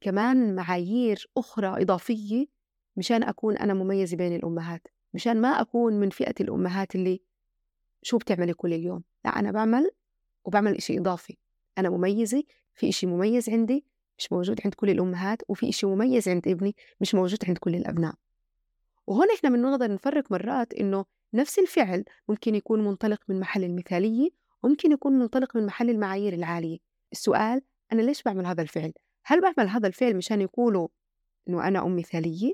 كمان 0.00 0.54
معايير 0.54 1.30
أخرى 1.36 1.82
إضافية 1.82 2.46
مشان 2.96 3.22
أكون 3.22 3.56
أنا 3.56 3.74
مميزة 3.74 4.16
بين 4.16 4.36
الأمهات 4.36 4.88
مشان 5.14 5.40
ما 5.40 5.48
أكون 5.48 5.92
من 6.00 6.10
فئة 6.10 6.34
الأمهات 6.40 6.94
اللي 6.94 7.20
شو 8.02 8.18
بتعملي 8.18 8.54
كل 8.54 8.72
اليوم؟ 8.72 9.02
لأ 9.24 9.38
أنا 9.38 9.50
بعمل 9.52 9.90
وبعمل 10.44 10.76
إشي 10.76 10.98
إضافي 10.98 11.36
أنا 11.78 11.90
مميزة 11.90 12.42
في 12.74 12.88
إشي 12.88 13.06
مميز 13.06 13.50
عندي 13.50 13.84
مش 14.18 14.32
موجود 14.32 14.60
عند 14.64 14.74
كل 14.74 14.90
الأمهات 14.90 15.42
وفي 15.48 15.68
إشي 15.68 15.86
مميز 15.86 16.28
عند 16.28 16.48
ابني 16.48 16.76
مش 17.00 17.14
موجود 17.14 17.38
عند 17.48 17.58
كل 17.58 17.74
الأبناء. 17.74 18.14
وهون 19.06 19.26
إحنا 19.30 19.50
بنقدر 19.50 19.92
نفرق 19.92 20.32
مرات 20.32 20.74
إنه 20.74 21.04
نفس 21.34 21.58
الفعل 21.58 22.04
ممكن 22.28 22.54
يكون 22.54 22.84
منطلق 22.84 23.20
من 23.28 23.40
محل 23.40 23.64
المثالية 23.64 24.30
وممكن 24.62 24.92
يكون 24.92 25.12
منطلق 25.12 25.56
من 25.56 25.66
محل 25.66 25.90
المعايير 25.90 26.32
العالية 26.32 26.78
السؤال 27.12 27.62
أنا 27.92 28.02
ليش 28.02 28.22
بعمل 28.22 28.46
هذا 28.46 28.62
الفعل؟ 28.62 28.92
هل 29.24 29.40
بعمل 29.40 29.68
هذا 29.68 29.86
الفعل 29.86 30.16
مشان 30.16 30.40
يقولوا 30.40 30.88
إنه 31.48 31.68
أنا 31.68 31.86
أم 31.86 31.96
مثالية؟ 31.96 32.52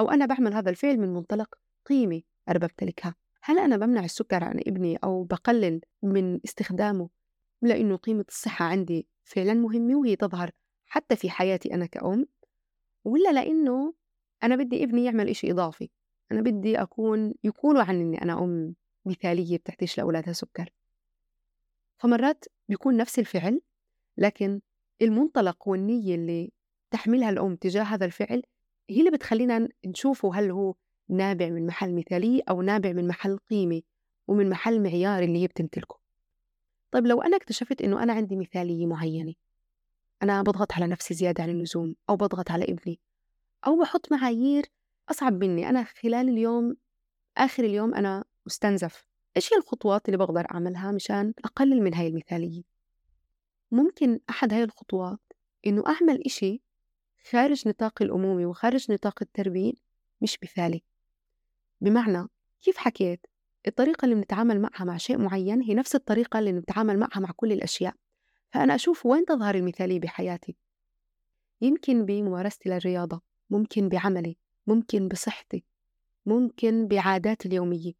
أو 0.00 0.10
أنا 0.10 0.26
بعمل 0.26 0.54
هذا 0.54 0.70
الفعل 0.70 0.98
من 0.98 1.14
منطلق 1.14 1.54
قيمة 1.86 2.22
أنا 2.48 2.58
بمتلكها 2.58 3.14
هل 3.42 3.58
أنا 3.58 3.76
بمنع 3.76 4.04
السكر 4.04 4.44
عن 4.44 4.60
ابني 4.66 4.96
أو 4.96 5.24
بقلل 5.24 5.80
من 6.02 6.40
استخدامه 6.44 7.08
لأنه 7.62 7.96
قيمة 7.96 8.24
الصحة 8.28 8.64
عندي 8.64 9.06
فعلا 9.24 9.54
مهمة 9.54 9.96
وهي 9.96 10.16
تظهر 10.16 10.50
حتى 10.86 11.16
في 11.16 11.30
حياتي 11.30 11.74
أنا 11.74 11.86
كأم 11.86 12.26
ولا 13.04 13.32
لأنه 13.32 13.94
أنا 14.42 14.56
بدي 14.56 14.84
ابني 14.84 15.04
يعمل 15.04 15.28
إشي 15.28 15.50
إضافي 15.50 15.90
أنا 16.32 16.40
بدي 16.40 16.82
أكون 16.82 17.34
يقولوا 17.44 17.82
عني 17.82 18.02
إني 18.02 18.22
أنا 18.22 18.44
أم 18.44 18.74
مثالية 19.04 19.58
بتحتاج 19.58 19.94
لأولادها 19.98 20.32
سكر. 20.32 20.72
فمرات 21.98 22.44
بيكون 22.68 22.96
نفس 22.96 23.18
الفعل 23.18 23.60
لكن 24.16 24.60
المنطلق 25.02 25.68
والنية 25.68 26.14
اللي 26.14 26.52
تحملها 26.90 27.30
الأم 27.30 27.56
تجاه 27.56 27.82
هذا 27.82 28.04
الفعل 28.04 28.42
هي 28.90 28.98
اللي 28.98 29.10
بتخلينا 29.10 29.68
نشوفه 29.86 30.34
هل 30.34 30.50
هو 30.50 30.74
نابع 31.08 31.48
من 31.48 31.66
محل 31.66 31.94
مثالية 31.94 32.42
أو 32.48 32.62
نابع 32.62 32.92
من 32.92 33.08
محل 33.08 33.38
قيمة 33.38 33.82
ومن 34.28 34.48
محل 34.48 34.82
معيار 34.82 35.22
اللي 35.22 35.42
هي 35.42 35.46
بتمتلكه. 35.46 36.00
طيب 36.90 37.06
لو 37.06 37.22
أنا 37.22 37.36
اكتشفت 37.36 37.82
إنه 37.82 38.02
أنا 38.02 38.12
عندي 38.12 38.36
مثالية 38.36 38.86
معينة 38.86 39.34
أنا 40.22 40.42
بضغط 40.42 40.72
على 40.72 40.86
نفسي 40.86 41.14
زيادة 41.14 41.42
عن 41.42 41.50
اللزوم 41.50 41.96
أو 42.10 42.16
بضغط 42.16 42.50
على 42.50 42.64
ابني 42.64 43.00
أو 43.66 43.80
بحط 43.80 44.12
معايير 44.12 44.66
أصعب 45.10 45.44
مني. 45.44 45.68
أنا 45.68 45.84
خلال 45.84 46.28
اليوم 46.28 46.76
آخر 47.36 47.64
اليوم 47.64 47.94
أنا 47.94 48.24
مستنزف. 48.46 49.06
إيش 49.36 49.52
هي 49.52 49.58
الخطوات 49.58 50.06
اللي 50.06 50.16
بقدر 50.16 50.46
أعملها 50.50 50.92
مشان 50.92 51.34
أقلل 51.44 51.82
من 51.82 51.94
هاي 51.94 52.06
المثالية؟ 52.06 52.62
ممكن 53.70 54.20
أحد 54.30 54.52
هاي 54.52 54.64
الخطوات 54.64 55.20
إنه 55.66 55.84
أعمل 55.86 56.22
إشي 56.26 56.62
خارج 57.30 57.68
نطاق 57.68 58.02
الأمومة 58.02 58.46
وخارج 58.46 58.92
نطاق 58.92 59.18
التربية 59.22 59.72
مش 60.20 60.38
مثالي 60.42 60.82
بمعنى 61.80 62.28
كيف 62.62 62.76
حكيت؟ 62.76 63.26
الطريقة 63.66 64.04
اللي 64.04 64.14
بنتعامل 64.14 64.60
معها 64.60 64.84
مع 64.84 64.96
شيء 64.96 65.18
معين 65.18 65.62
هي 65.62 65.74
نفس 65.74 65.94
الطريقة 65.94 66.38
اللي 66.38 66.52
بنتعامل 66.52 66.98
معها 66.98 67.20
مع 67.20 67.30
كل 67.36 67.52
الأشياء. 67.52 67.94
فأنا 68.50 68.74
أشوف 68.74 69.06
وين 69.06 69.24
تظهر 69.24 69.54
المثالية 69.54 70.00
بحياتي؟ 70.00 70.56
يمكن 71.60 72.06
بممارستي 72.06 72.68
للرياضة. 72.68 73.29
ممكن 73.50 73.88
بعملي 73.88 74.36
ممكن 74.66 75.08
بصحتي 75.08 75.64
ممكن 76.26 76.88
بعاداتي 76.88 77.48
اليومية. 77.48 77.92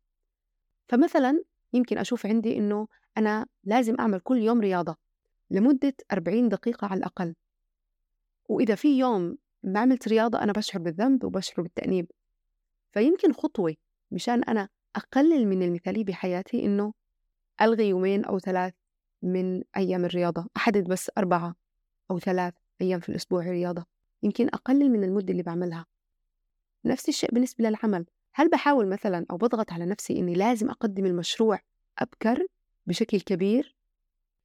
فمثلا 0.89 1.43
يمكن 1.73 1.99
أشوف 1.99 2.27
عندي 2.27 2.57
إنه 2.57 2.89
أنا 3.19 3.47
لازم 3.65 3.97
أعمل 4.01 4.21
كل 4.21 4.39
يوم 4.39 4.61
رياضة 4.61 4.97
لمدة 5.51 5.95
40 6.13 6.49
دقيقة 6.49 6.87
على 6.87 6.99
الأقل. 6.99 7.35
وإذا 8.49 8.75
في 8.75 8.99
يوم 8.99 9.39
ما 9.63 9.81
عملت 9.81 10.09
رياضة 10.09 10.43
أنا 10.43 10.53
بشعر 10.53 10.83
بالذنب 10.83 11.25
وبشعر 11.25 11.63
بالتأنيب. 11.63 12.11
فيمكن 12.93 13.33
خطوة 13.33 13.75
مشان 14.11 14.45
أنا 14.45 14.69
أقلل 14.97 15.47
من 15.49 15.63
المثالية 15.63 16.05
بحياتي 16.05 16.65
إنه 16.65 16.93
ألغي 17.61 17.89
يومين 17.89 18.25
أو 18.25 18.39
ثلاث 18.39 18.75
من 19.23 19.63
أيام 19.77 20.05
الرياضة 20.05 20.47
أحدد 20.57 20.89
بس 20.89 21.11
أربعة 21.19 21.55
أو 22.11 22.19
ثلاث 22.19 22.55
أيام 22.81 23.01
في 23.01 23.09
الأسبوع 23.09 23.45
رياضة. 23.51 24.00
يمكن 24.23 24.47
أقلل 24.47 24.91
من 24.91 25.05
المدة 25.05 25.33
اللي 25.33 25.43
بعملها. 25.43 25.87
نفس 26.85 27.09
الشيء 27.09 27.31
بالنسبة 27.33 27.69
للعمل. 27.69 28.07
هل 28.35 28.49
بحاول 28.49 28.89
مثلا 28.89 29.27
أو 29.31 29.37
بضغط 29.37 29.73
على 29.73 29.87
نفسي 29.87 30.19
إني 30.19 30.35
لازم 30.35 30.71
أقدم 30.71 31.07
المشروع 31.07 31.61
أبكر 31.99 32.47
بشكل 32.87 33.21
كبير؟ 33.21 33.77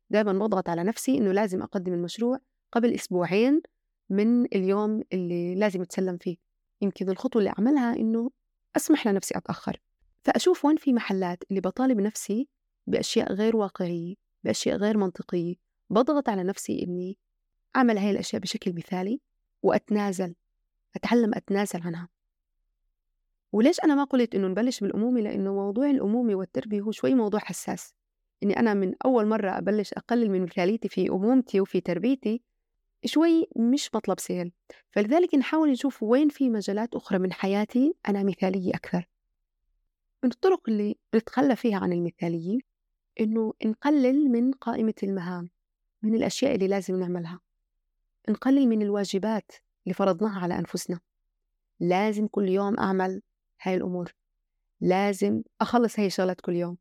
دائما 0.10 0.34
بضغط 0.34 0.70
على 0.70 0.84
نفسي 0.84 1.18
إنه 1.18 1.32
لازم 1.32 1.62
أقدم 1.62 1.94
المشروع 1.94 2.40
قبل 2.72 2.94
أسبوعين 2.94 3.62
من 4.10 4.46
اليوم 4.46 5.04
اللي 5.14 5.56
لازم 5.56 5.82
أتسلم 5.82 6.18
فيه. 6.18 6.38
يمكن 6.82 7.10
الخطوة 7.10 7.40
اللي 7.40 7.54
أعملها 7.58 7.96
إنه 7.96 8.32
أسمح 8.76 9.08
لنفسي 9.08 9.38
أتأخر. 9.38 9.82
فأشوف 10.24 10.66
وين 10.66 10.78
في 10.78 10.94
محلات 10.94 11.44
اللي 11.50 11.62
بطالب 11.62 12.00
نفسي 12.00 12.48
بأشياء 12.88 13.34
غير 13.34 13.56
واقعية 13.56 14.16
بأشياء 14.44 14.78
غير 14.78 14.98
منطقية. 14.98 15.56
بضغط 15.90 16.30
على 16.30 16.44
نفسي 16.44 16.84
إني 16.84 17.18
أعمل 17.76 17.98
هاي 17.98 18.12
الأشياء 18.12 18.42
بشكل 18.42 18.74
مثالي. 18.76 19.22
وأتنازل 19.66 20.36
أتعلم 20.96 21.34
أتنازل 21.34 21.82
عنها. 21.82 22.10
وليش 23.52 23.80
أنا 23.80 23.96
ما 23.96 24.04
قلت 24.04 24.36
إنه 24.36 24.48
نبلش 24.48 24.80
بالأمومة 24.80 25.22
لأنه 25.22 25.54
موضوع 25.54 25.90
الأمومة 25.90 26.36
والتربية 26.36 26.82
هو 26.82 26.92
شوي 26.92 27.16
موضوع 27.16 27.40
حساس. 27.40 27.94
إني 28.44 28.60
أنا 28.60 28.74
من 28.74 28.94
أول 29.06 29.28
مرة 29.28 29.58
أبلش 29.58 29.94
أقلل 29.94 30.32
من 30.32 30.42
مثاليتي 30.42 30.90
في 30.90 31.10
أمومتي 31.10 31.62
وفي 31.62 31.82
تربيتي 31.82 32.42
شوي 33.06 33.48
مش 33.56 33.96
مطلب 33.96 34.20
سهل. 34.20 34.52
فلذلك 34.92 35.36
نحاول 35.36 35.72
نشوف 35.72 36.04
وين 36.04 36.30
في 36.30 36.50
مجالات 36.50 36.96
أخرى 36.96 37.20
من 37.20 37.34
حياتي 37.34 37.96
أنا 38.10 38.24
مثالية 38.24 38.76
أكثر. 38.76 39.08
من 40.24 40.32
الطرق 40.32 40.62
اللي 40.70 40.96
نتخلى 41.16 41.56
فيها 41.56 41.78
عن 41.78 41.94
المثالية 41.94 42.58
إنه 43.20 43.54
نقلل 43.66 44.32
من 44.32 44.52
قائمة 44.52 44.94
المهام 45.04 45.50
من 46.02 46.16
الأشياء 46.16 46.56
اللي 46.56 46.68
لازم 46.68 47.00
نعملها. 47.00 47.45
نقلل 48.30 48.68
من 48.68 48.82
الواجبات 48.82 49.52
اللي 49.84 49.94
فرضناها 49.94 50.40
على 50.40 50.60
أنفسنا. 50.60 51.00
لازم 51.80 52.28
كل 52.28 52.50
يوم 52.50 52.80
أعمل 52.80 53.22
هاي 53.62 53.76
الأمور. 53.76 54.14
لازم 54.82 55.42
أخلص 55.62 56.00
هاي 56.00 56.08
الشغلات 56.08 56.42
كل 56.42 56.56
يوم. 56.56 56.78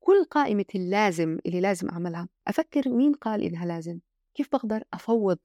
كل 0.00 0.24
قائمة 0.24 0.64
اللازم 0.74 1.38
اللي 1.46 1.60
لازم 1.60 1.88
أعملها 1.88 2.28
أفكر 2.48 2.88
مين 2.88 3.12
قال 3.12 3.42
إنها 3.42 3.66
لازم؟ 3.66 3.98
كيف 4.34 4.48
بقدر 4.52 4.82
أفوض؟ 4.92 5.38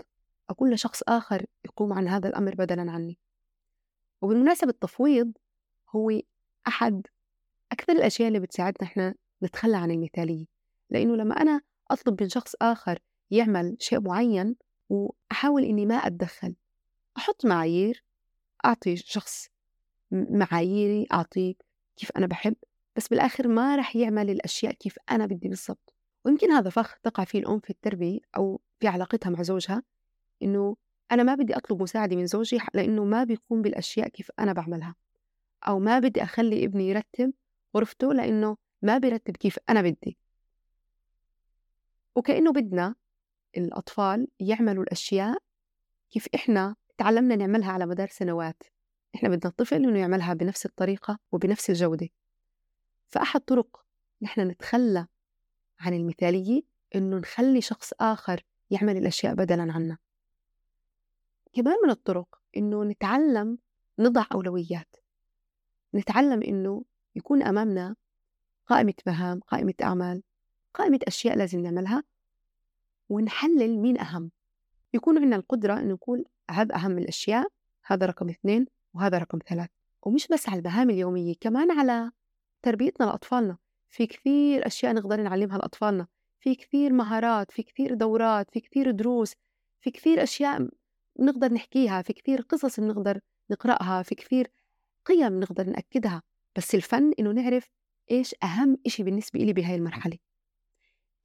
أقول 0.50 0.71
لشخص 0.71 1.03
آخر 1.07 1.45
يقوم 1.65 1.93
عن 1.93 2.07
هذا 2.07 2.27
الأمر 2.29 2.55
بدلا 2.55 2.91
عني. 2.91 3.17
وبالمناسبة 4.21 4.69
التفويض 4.69 5.31
هو 5.89 6.19
أحد 6.67 7.07
أكثر 7.71 7.93
الأشياء 7.93 8.27
اللي 8.27 8.39
بتساعدنا 8.39 8.88
إحنا 8.88 9.15
نتخلى 9.43 9.77
عن 9.77 9.91
المثالية. 9.91 10.45
لأنه 10.89 11.15
لما 11.15 11.41
أنا 11.41 11.62
أطلب 11.91 12.23
من 12.23 12.29
شخص 12.29 12.55
آخر 12.62 13.00
يعمل 13.31 13.77
شيء 13.79 14.01
معين 14.01 14.55
وأحاول 14.90 15.63
إني 15.63 15.86
ما 15.86 15.96
أتدخل. 15.96 16.56
أحط 17.18 17.46
معايير 17.46 18.04
أعطي 18.66 18.96
شخص 18.96 19.50
معاييري 20.12 21.08
أعطيه 21.13 21.54
كيف 21.96 22.12
أنا 22.18 22.28
بحب 22.28 22.56
بس 22.96 23.08
بالآخر 23.08 23.48
ما 23.48 23.75
رح 23.75 23.96
يعمل 23.96 24.30
الأشياء 24.30 24.74
كيف 24.74 24.98
أنا 25.12 25.25
بدي 25.25 25.48
بالضبط. 25.48 25.94
ويمكن 26.25 26.52
هذا 26.52 26.70
فخ 26.70 27.00
تقع 27.04 27.24
فيه 27.24 27.40
الأم 27.40 27.60
في 27.60 27.70
التربية 27.70 28.20
أو 28.38 28.62
في 28.80 28.88
علاقتها 28.88 29.30
مع 29.30 29.42
زوجها 29.42 29.84
إنه 30.44 30.75
أنا 31.12 31.24
ما 31.24 31.36
بدي 31.36 31.58
أطلب 31.58 31.82
مساعدة 31.82 32.16
من 32.16 32.25
زوجي 32.25 32.60
لأنه 32.74 33.04
ما 33.06 33.24
بيقوم 33.24 33.62
بالأشياء 33.62 34.08
كيف 34.08 34.32
أنا 34.40 34.54
بعملها. 34.54 34.96
أو 35.68 35.80
ما 35.80 36.00
بدي 36.00 36.24
أخلي 36.24 36.66
ابني 36.66 36.90
يرتب 36.90 37.34
غرفته 37.78 38.13
لأنه 38.13 38.58
ما 38.82 38.98
بيرتب 38.98 39.38
كيف 39.38 39.60
أنا 39.70 39.82
بدي. 39.82 40.18
وكأنه 42.16 42.52
بدنا 42.52 42.96
الأطفال 43.57 44.27
يعملوا 44.39 44.83
الأشياء 44.83 45.38
كيف 46.12 46.27
إحنا 46.36 46.75
تعلمنا 46.98 47.36
نعملها 47.36 47.72
على 47.72 47.86
مدار 47.86 48.07
سنوات. 48.07 48.63
إحنا 49.15 49.29
بدنا 49.29 49.51
الطفل 49.51 49.75
إنه 49.75 50.00
يعملها 50.00 50.33
بنفس 50.33 50.65
الطريقة 50.65 51.19
وبنفس 51.31 51.69
الجودة. 51.69 52.10
فأحد 53.07 53.41
طرق 53.41 53.86
نحن 54.22 54.41
نتخلى 54.41 55.07
عن 55.79 55.93
المثالية 55.93 56.62
إنه 56.95 57.17
نخلي 57.17 57.62
شخص 57.62 57.93
آخر 58.00 58.43
يعمل 58.72 58.98
الأشياء 58.98 59.33
بدلا 59.33 59.74
عنا. 59.74 59.98
كمان 61.53 61.75
من 61.83 61.89
الطرق 61.89 62.41
إنه 62.57 62.83
نتعلم 62.83 63.57
نضع 64.00 64.25
أولويات. 64.33 64.95
نتعلم 65.95 66.43
إنه 66.43 66.83
يكون 67.15 67.43
أمامنا 67.43 67.95
قائمة 68.67 68.93
مهام 69.07 69.39
قائمة 69.39 69.74
أعمال 69.83 70.24
قائمة 70.74 71.00
أشياء 71.07 71.38
لازم 71.38 71.60
نعملها 71.60 72.03
ونحلل 73.10 73.79
مين 73.79 74.00
أهم. 74.00 74.31
يكون 74.93 75.17
عندنا 75.17 75.36
القدرة 75.36 75.74
إنه 75.74 75.93
نقول 75.93 76.25
هذا 76.51 76.75
أهم 76.75 76.98
الأشياء 76.98 77.48
هذا 77.86 78.05
رقم 78.05 78.29
اثنين 78.29 78.65
وهذا 78.93 79.17
رقم 79.17 79.39
ثلاث. 79.48 79.69
ومش 80.01 80.27
بس 80.27 80.50
على 80.50 80.60
المهام 80.60 80.89
اليومية 80.89 81.33
كمان 81.41 81.72
على 81.72 82.12
تربيتنا 82.62 83.05
لأطفالنا. 83.05 83.57
في 83.89 84.07
كثير 84.07 84.67
أشياء 84.67 84.93
نقدر 84.93 85.22
نعلمها 85.22 85.57
لأطفالنا. 85.57 86.07
في 86.39 86.56
كثير 86.56 86.93
مهارات 86.93 87.51
في 87.51 87.63
كثير 87.63 87.93
دورات 87.93 88.51
في 88.51 88.60
كثير 88.60 88.91
دروس 88.91 89.34
في 89.82 89.91
كثير 89.91 90.23
أشياء 90.23 90.69
نقدر 91.19 91.54
نحكيها 91.54 92.01
في 92.01 92.13
كثير 92.13 92.41
قصص 92.41 92.80
بنقدر 92.80 93.19
نقرأها 93.51 94.04
في 94.04 94.15
كثير 94.15 94.51
قيم 95.06 95.39
نقدر 95.39 95.63
نأكدها. 95.63 96.23
بس 96.56 96.75
الفن 96.75 97.13
إنه 97.19 97.32
نعرف 97.32 97.69
إيش 98.12 98.36
أهم 98.43 98.78
إشي 98.86 99.04
بالنسبة 99.04 99.39
إلي 99.39 99.54
بهاي 99.54 99.75
المرحلة. 99.75 100.17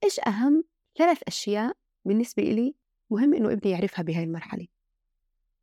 إيش 0.03 0.19
أهم 0.19 0.63
ثلاث 0.99 1.23
أشياء 1.27 1.77
بالنسبة 2.05 2.43
إلي 2.43 2.75
مهم 3.09 3.33
إنه 3.33 3.51
ابني 3.51 3.71
يعرفها 3.71 4.03
بهاي 4.03 4.23
المرحلة. 4.23 4.67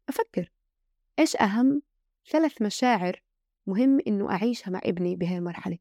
أفكر 0.08 0.52
إيش 1.18 1.36
أهم 1.36 1.82
ثلاث 2.30 2.62
مشاعر 2.62 3.22
مهم 3.66 3.98
إنه 4.06 4.30
أعيشها 4.30 4.70
مع 4.70 4.80
ابني 4.84 5.16
بهاي 5.16 5.38
المرحلة؟ 5.38 5.78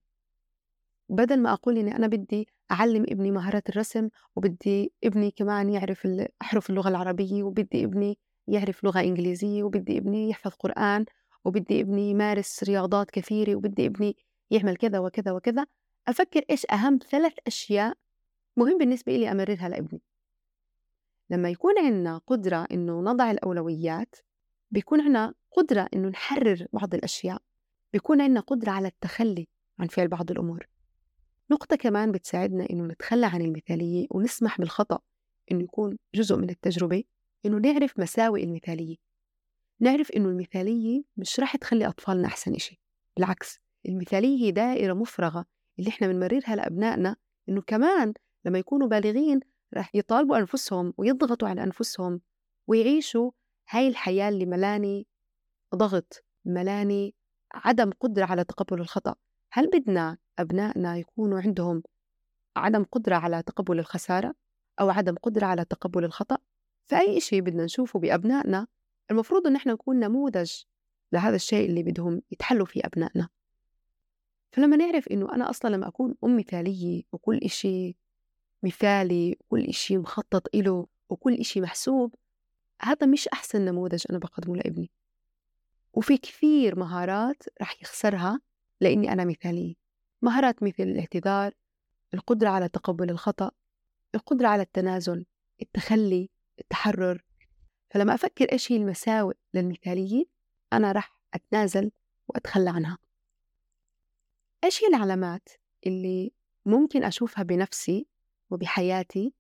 بدل 1.10 1.40
ما 1.42 1.54
أقول 1.54 1.78
إني 1.78 1.96
أنا 1.96 2.08
بدي 2.08 2.48
أعلم 2.72 3.04
ابني 3.10 3.32
مهارات 3.32 3.70
الرسم 3.70 4.10
وبدي 4.36 4.94
ابني 5.04 5.32
كمان 5.32 5.70
يعرف 5.70 6.08
أحرف 6.42 6.70
اللغة 6.70 6.90
العربية 6.90 7.44
وبدي 7.44 7.84
ابني 7.84 8.18
يعرف 8.48 8.84
لغة 8.84 9.00
إنجليزية 9.00 9.64
وبدي 9.64 9.98
ابني 9.98 10.30
يحفظ 10.30 10.52
قرآن 10.52 11.06
وبدي 11.46 11.82
ابني 11.82 12.10
يمارس 12.10 12.64
رياضات 12.64 13.12
كثيرة 13.12 13.56
وبدي 13.56 13.86
ابني 13.86 14.18
يعمل 14.52 14.76
كذا 14.78 15.00
وكذا 15.00 15.32
وكذا. 15.32 15.66
أفكر 16.08 16.42
إيش 16.50 16.66
أهم 16.72 17.00
ثلاث 17.12 17.34
أشياء 17.48 17.98
مهم 18.58 18.78
بالنسبة 18.78 19.18
لي 19.18 19.32
أمررها 19.32 19.70
لابني. 19.70 20.02
لما 21.30 21.50
يكون 21.50 21.80
عندنا 21.80 22.18
قدرة 22.18 22.68
إنه 22.72 23.02
نضع 23.02 23.32
الأولويات 23.32 24.16
بيكون 24.72 25.02
عندنا 25.02 25.34
قدرة 25.52 25.90
إنه 25.94 26.08
نحرر 26.10 26.68
بعض 26.74 26.94
الأشياء. 26.96 27.42
بيكون 27.94 28.22
عندنا 28.22 28.40
قدرة 28.40 28.72
على 28.72 28.88
التخلي 28.88 29.48
عن 29.80 29.88
فعل 29.88 30.08
بعض 30.08 30.32
الأمور. 30.32 30.68
نقطة 31.52 31.76
كمان 31.76 32.12
بتساعدنا 32.12 32.68
إنه 32.70 32.84
نتخلى 32.84 33.26
عن 33.26 33.42
المثالية 33.42 34.08
ونسمح 34.12 34.60
بالخطأ 34.60 35.00
إنه 35.52 35.64
يكون 35.64 35.98
جزء 36.16 36.36
من 36.36 36.50
التجربة 36.50 37.04
إنه 37.46 37.58
نعرف 37.58 38.00
مساوئ 38.00 38.44
المثالية. 38.44 38.96
نعرف 39.80 40.12
إنه 40.12 40.30
المثالية 40.30 41.04
مش 41.18 41.40
راح 41.40 41.56
تخلي 41.56 41.88
أطفالنا 41.88 42.28
أحسن 42.28 42.56
إشي. 42.56 42.82
بالعكس 43.18 43.60
المثالية 43.86 44.46
هي 44.46 44.52
دائرة 44.52 44.94
مفرغة 44.94 45.46
اللي 45.80 45.90
إحنا 45.90 46.08
بنمررها 46.08 46.56
لأبنائنا 46.56 47.16
إنه 47.50 47.62
كمان 47.62 48.14
لما 48.46 48.60
يكونوا 48.60 48.88
بالغين 48.88 49.40
راح 49.74 49.96
يطالبوا 49.96 50.38
أنفسهم 50.38 50.94
ويضغطوا 50.98 51.48
على 51.48 51.64
أنفسهم 51.64 52.22
ويعيشوا 52.68 53.32
هاي 53.70 53.88
الحياة 53.88 54.30
اللي 54.30 54.46
ملاني 54.46 55.08
ضغط 55.76 56.24
ملاني 56.46 57.16
عدم 57.54 57.92
قدرة 58.00 58.26
على 58.26 58.44
تقبل 58.44 58.82
الخطأ. 58.82 59.16
هل 59.52 59.68
بدنا 59.68 60.18
أبنائنا 60.40 60.98
يكونوا 60.98 61.42
عندهم 61.42 61.84
عدم 62.56 62.84
قدرة 62.84 63.16
على 63.16 63.44
تقبل 63.44 63.80
الخسارة 63.80 64.34
أو 64.80 64.90
عدم 64.90 65.16
قدرة 65.16 65.46
على 65.46 65.66
تقبل 65.66 66.04
الخطأ؟ 66.06 66.38
فأي 66.86 67.20
شيء 67.20 67.42
بدنا 67.42 67.64
نشوفه 67.64 68.00
بأبنائنا 68.00 68.68
المفروض 69.12 69.48
إن 69.48 69.56
إحنا 69.56 69.74
نكون 69.74 70.00
نموذج 70.00 70.52
لهذا 71.12 71.36
الشيء 71.36 71.70
اللي 71.70 71.84
بدهم 71.84 72.22
يتحلوا 72.32 72.66
فيه 72.66 72.82
أبنائنا. 72.86 73.30
فلما 74.52 74.78
نعرف 74.78 75.08
إنه 75.08 75.36
أنا 75.36 75.50
أصلا 75.50 75.76
لما 75.76 75.88
أكون 75.88 76.16
أم 76.24 76.38
مثالية 76.38 77.04
وكل 77.12 77.38
إشي 77.38 77.96
مثالي 78.66 79.38
وكل 79.40 79.66
إشي 79.66 79.98
مخطط 79.98 80.56
إله 80.56 80.88
وكل 81.10 81.34
إشي 81.34 81.62
محسوب 81.62 82.16
هذا 82.82 83.08
مش 83.08 83.28
أحسن 83.28 83.66
نموذج 83.66 84.04
أنا 84.10 84.20
بقدمه 84.20 84.56
لابني. 84.56 84.92
وفي 85.94 86.18
كثير 86.18 86.80
مهارات 86.80 87.44
رح 87.62 87.82
يخسرها 87.82 88.42
لأني 88.82 89.12
أنا 89.12 89.26
مثالية. 89.26 89.76
مهارات 90.22 90.64
مثل 90.64 90.84
الاعتذار 90.84 91.54
القدرة 92.14 92.50
على 92.50 92.70
تقبل 92.70 93.10
الخطأ 93.10 93.52
القدرة 94.16 94.48
على 94.48 94.62
التنازل 94.62 95.26
التخلي 95.62 96.30
التحرر. 96.60 97.24
فلما 97.90 98.14
أفكر 98.14 98.52
إيش 98.52 98.72
هي 98.72 98.78
المساوئ 98.78 99.36
للمثالية 99.54 100.26
أنا 100.74 100.92
رح 100.92 101.22
أتنازل 101.34 101.92
وأتخلى 102.28 102.70
عنها. 102.70 102.98
إيش 104.64 104.84
هي 104.84 104.88
العلامات 104.88 105.50
اللي 105.88 106.32
ممكن 106.66 107.04
أشوفها 107.04 107.44
بنفسي 107.44 108.08
وبحياتي 108.50 109.34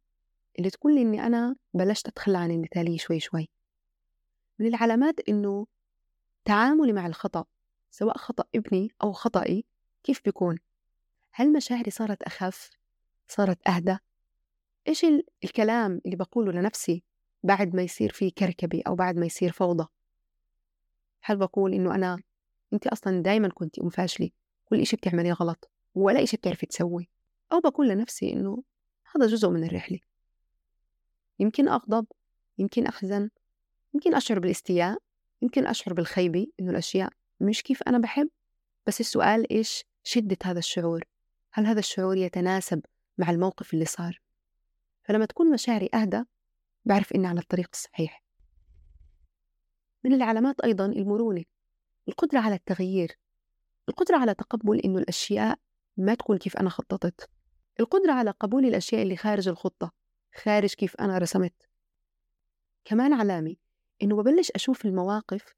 اللي 0.59 0.69
تقول 0.69 0.95
لي 0.95 1.01
إني 1.01 1.25
أنا 1.25 1.55
بلشت 1.73 2.07
أتخلى 2.07 2.37
عن 2.37 2.51
المثالية 2.51 2.97
شوي 2.97 3.19
شوي. 3.19 3.49
من 4.59 4.67
العلامات 4.67 5.29
إنه 5.29 5.67
تعاملي 6.45 6.93
مع 6.93 7.07
الخطأ 7.07 7.45
سواء 7.91 8.17
خطأ 8.17 8.43
ابني 8.55 8.91
أو 9.03 9.13
خطأي 9.13 9.65
كيف 10.03 10.21
بيكون؟ 10.25 10.59
هل 11.31 11.53
مشاعري 11.53 11.91
صارت 11.91 12.23
أخف؟ 12.23 12.69
صارت 13.27 13.67
أهدى؟ 13.67 13.97
إيش 14.87 15.05
الكلام 15.43 16.01
اللي 16.05 16.15
بقوله 16.15 16.51
لنفسي 16.51 17.03
بعد 17.43 17.75
ما 17.75 17.81
يصير 17.81 18.11
في 18.11 18.31
كركبة 18.31 18.81
أو 18.87 18.95
بعد 18.95 19.15
ما 19.15 19.25
يصير 19.25 19.51
فوضى؟ 19.51 19.87
هل 21.21 21.37
بقول 21.37 21.73
إنه 21.73 21.95
أنا 21.95 22.17
أنت 22.73 22.87
أصلا 22.87 23.21
دايما 23.21 23.49
كنت 23.49 23.79
أم 23.79 23.89
فاشلة 23.89 24.29
كل 24.65 24.81
إشي 24.81 24.95
بتعمليه 24.95 25.33
غلط 25.33 25.69
ولا 25.95 26.23
إشي 26.23 26.37
بتعرفي 26.37 26.65
تسوي؟ 26.65 27.09
أو 27.53 27.59
بقول 27.59 27.89
لنفسي 27.89 28.33
إنه 28.33 28.63
هذا 29.17 29.27
جزء 29.27 29.49
من 29.49 29.63
الرحلة. 29.63 29.99
يمكن 31.39 31.67
أغضب 31.67 32.05
يمكن 32.57 32.87
أحزن 32.87 33.29
يمكن 33.93 34.15
أشعر 34.15 34.39
بالاستياء 34.39 34.97
يمكن 35.41 35.67
أشعر 35.67 35.93
بالخيبة 35.93 36.47
إنه 36.59 36.71
الأشياء 36.71 37.09
مش 37.39 37.63
كيف 37.63 37.83
أنا 37.83 37.97
بحب. 37.97 38.29
بس 38.87 38.99
السؤال 38.99 39.51
إيش 39.51 39.83
شدة 40.03 40.37
هذا 40.43 40.59
الشعور؟ 40.59 41.03
هل 41.51 41.65
هذا 41.65 41.79
الشعور 41.79 42.17
يتناسب 42.17 42.81
مع 43.17 43.29
الموقف 43.29 43.73
اللي 43.73 43.85
صار؟ 43.85 44.21
فلما 45.03 45.25
تكون 45.25 45.51
مشاعري 45.51 45.89
أهدى 45.93 46.23
بعرف 46.85 47.13
إني 47.13 47.27
على 47.27 47.39
الطريق 47.39 47.69
الصحيح. 47.73 48.23
من 50.03 50.13
العلامات 50.13 50.61
أيضا 50.61 50.85
المرونة 50.85 51.43
القدرة 52.07 52.39
على 52.39 52.55
التغيير 52.55 53.17
القدرة 53.89 54.17
على 54.17 54.33
تقبل 54.33 54.79
إنه 54.79 54.99
الأشياء 54.99 55.59
ما 55.97 56.13
تكون 56.13 56.37
كيف 56.37 56.57
أنا 56.57 56.69
خططت. 56.69 57.29
القدرة 57.79 58.11
على 58.11 58.31
قبول 58.31 58.65
الأشياء 58.65 59.01
اللي 59.01 59.17
خارج 59.17 59.47
الخطة 59.47 59.91
خارج 60.35 60.73
كيف 60.73 60.95
أنا 60.95 61.17
رسمت. 61.17 61.53
كمان 62.85 63.13
علامة 63.13 63.55
إنه 64.03 64.15
ببلش 64.15 64.51
أشوف 64.55 64.85
المواقف 64.85 65.55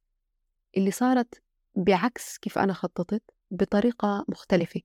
اللي 0.78 0.92
صارت 0.92 1.42
بعكس 1.76 2.38
كيف 2.38 2.58
أنا 2.58 2.74
خططت 2.74 3.24
بطريقة 3.52 4.26
مختلفة. 4.28 4.82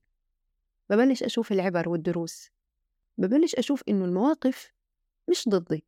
ببلش 0.89 1.23
أشوف 1.23 1.51
العبر 1.51 1.89
والدروس. 1.89 2.49
ببلش 3.17 3.55
أشوف 3.55 3.83
إنه 3.89 4.05
المواقف 4.05 4.73
مش 5.29 5.49
ضدي 5.49 5.85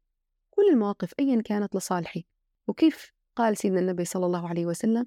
كل 0.52 0.70
المواقف 0.72 1.14
أيا 1.20 1.42
كانت 1.42 1.76
لصالحي. 1.76 2.26
وكيف 2.68 3.12
قال 3.36 3.58
سيدنا 3.58 3.80
النبي 3.80 4.06
صلى 4.06 4.26
الله 4.26 4.50
عليه 4.50 4.66
وسلم؟ 4.66 5.06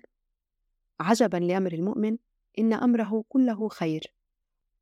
عجبا 1.01 1.37
لأمر 1.37 1.73
المؤمن 1.73 2.19
إن 2.59 2.73
أمره 2.73 3.25
كله 3.29 3.69
خير. 3.69 4.18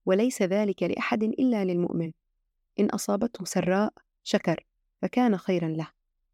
وليس 0.07 0.43
ذلك 0.43 0.83
لأحد 0.83 1.23
إلا 1.23 1.65
للمؤمن. 1.65 2.13
إن 2.81 2.87
أصابته 2.91 3.45
سراء 3.45 3.93
شكر 4.25 4.67
فكان 5.03 5.37
خيرا 5.37 5.69
له. 5.69 5.89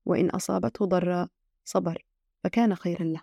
وإن 0.06 0.30
أصابته 0.30 0.86
ضراء 0.86 1.28
صبر 1.64 2.04
فكان 2.44 2.74
خيرا 2.74 3.04
له. 3.04 3.22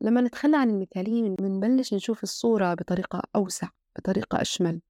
لما 0.00 0.20
نتخلى 0.20 0.56
عن 0.56 0.70
المثالية 0.70 1.28
بنبلش 1.28 1.94
نشوف 1.94 2.22
الصورة 2.22 2.74
بطريقة 2.74 3.22
أوسع 3.36 3.68
بطريقة 3.96 4.40
أشمل. 4.40 4.80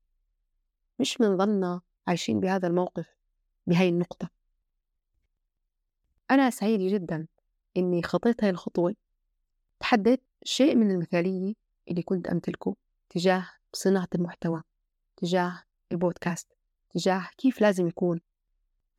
مش 1.00 1.16
بنظلنا 1.18 1.80
عايشين 2.06 2.40
بهذا 2.40 2.68
الموقف 2.68 3.06
بهاي 3.66 3.88
النقطة. 3.88 4.30
أنا 6.30 6.50
سعيدة 6.50 6.94
جدا 6.94 7.26
إني 7.76 8.02
خطيت 8.02 8.44
هاي 8.44 8.50
الخطوة. 8.50 8.94
تحديت 9.80 10.22
شيء 10.44 10.76
من 10.76 10.90
المثالية 10.90 11.54
اللي 11.88 12.02
كنت 12.02 12.26
أمتلكه 12.26 12.76
تجاه 13.10 13.48
صناعة 13.78 14.08
المحتوى 14.14 14.62
تجاه 15.16 15.62
البودكاست 15.92 16.48
تجاه 16.90 17.28
كيف 17.36 17.60
لازم 17.60 17.88
يكون. 17.88 18.20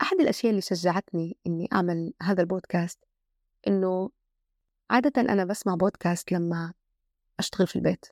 أحد 0.01 0.19
الأشياء 0.19 0.49
اللي 0.49 0.61
شجعتني 0.61 1.37
إني 1.47 1.69
أعمل 1.73 2.13
هذا 2.21 2.41
البودكاست 2.41 2.99
إنه 3.67 4.09
عادة 4.89 5.21
أنا 5.21 5.45
بسمع 5.45 5.75
بودكاست 5.75 6.31
لما 6.31 6.73
أشتغل 7.39 7.67
في 7.67 7.75
البيت 7.75 8.05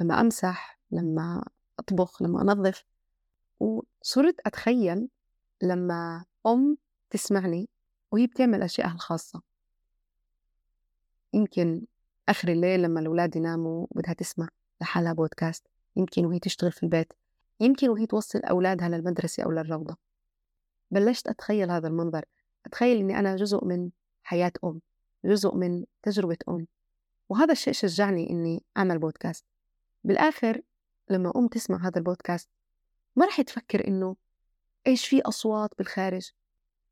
لما 0.00 0.20
أمسح 0.20 0.80
لما 0.90 1.44
أطبخ 1.78 2.22
لما 2.22 2.42
أنظف. 2.42 2.84
وصرت 3.60 4.36
أتخيل 4.46 5.08
لما 5.62 6.24
أم 6.46 6.76
تسمعني 7.10 7.68
وهي 8.12 8.26
بتعمل 8.26 8.62
أشيائها 8.62 8.92
الخاصة. 8.94 9.42
يمكن 11.32 11.86
آخر 12.28 12.48
الليل 12.48 12.82
لما 12.82 13.00
الأولاد 13.00 13.36
يناموا 13.36 13.86
بدها 13.90 14.12
تسمع 14.12 14.48
لحالها 14.80 15.12
بودكاست. 15.12 15.66
يمكن 15.96 16.26
وهي 16.26 16.38
تشتغل 16.38 16.72
في 16.72 16.82
البيت 16.82 17.12
يمكن 17.60 17.88
وهي 17.88 18.06
توصل 18.06 18.38
أولادها 18.38 18.88
للمدرسة 18.88 19.42
أو 19.42 19.50
للروضة. 19.50 19.96
بلشت 20.90 21.28
أتخيل 21.28 21.70
هذا 21.70 21.88
المنظر 21.88 22.24
أتخيل 22.66 22.98
إني 22.98 23.18
أنا 23.18 23.36
جزء 23.36 23.64
من 23.64 23.90
حياة 24.22 24.52
أم 24.64 24.80
جزء 25.24 25.54
من 25.54 25.84
تجربة 26.02 26.36
أم. 26.48 26.66
وهذا 27.28 27.52
الشيء 27.52 27.72
شجعني 27.72 28.30
إني 28.30 28.62
أعمل 28.76 28.98
بودكاست 28.98 29.44
بالآخر 30.04 30.62
لما 31.10 31.32
أم 31.36 31.48
تسمع 31.48 31.88
هذا 31.88 31.98
البودكاست 31.98 32.48
ما 33.16 33.26
رح 33.26 33.40
تفكر 33.40 33.88
إنه 33.88 34.16
إيش 34.86 35.08
في 35.08 35.22
أصوات 35.22 35.70
بالخارج؟ 35.78 36.30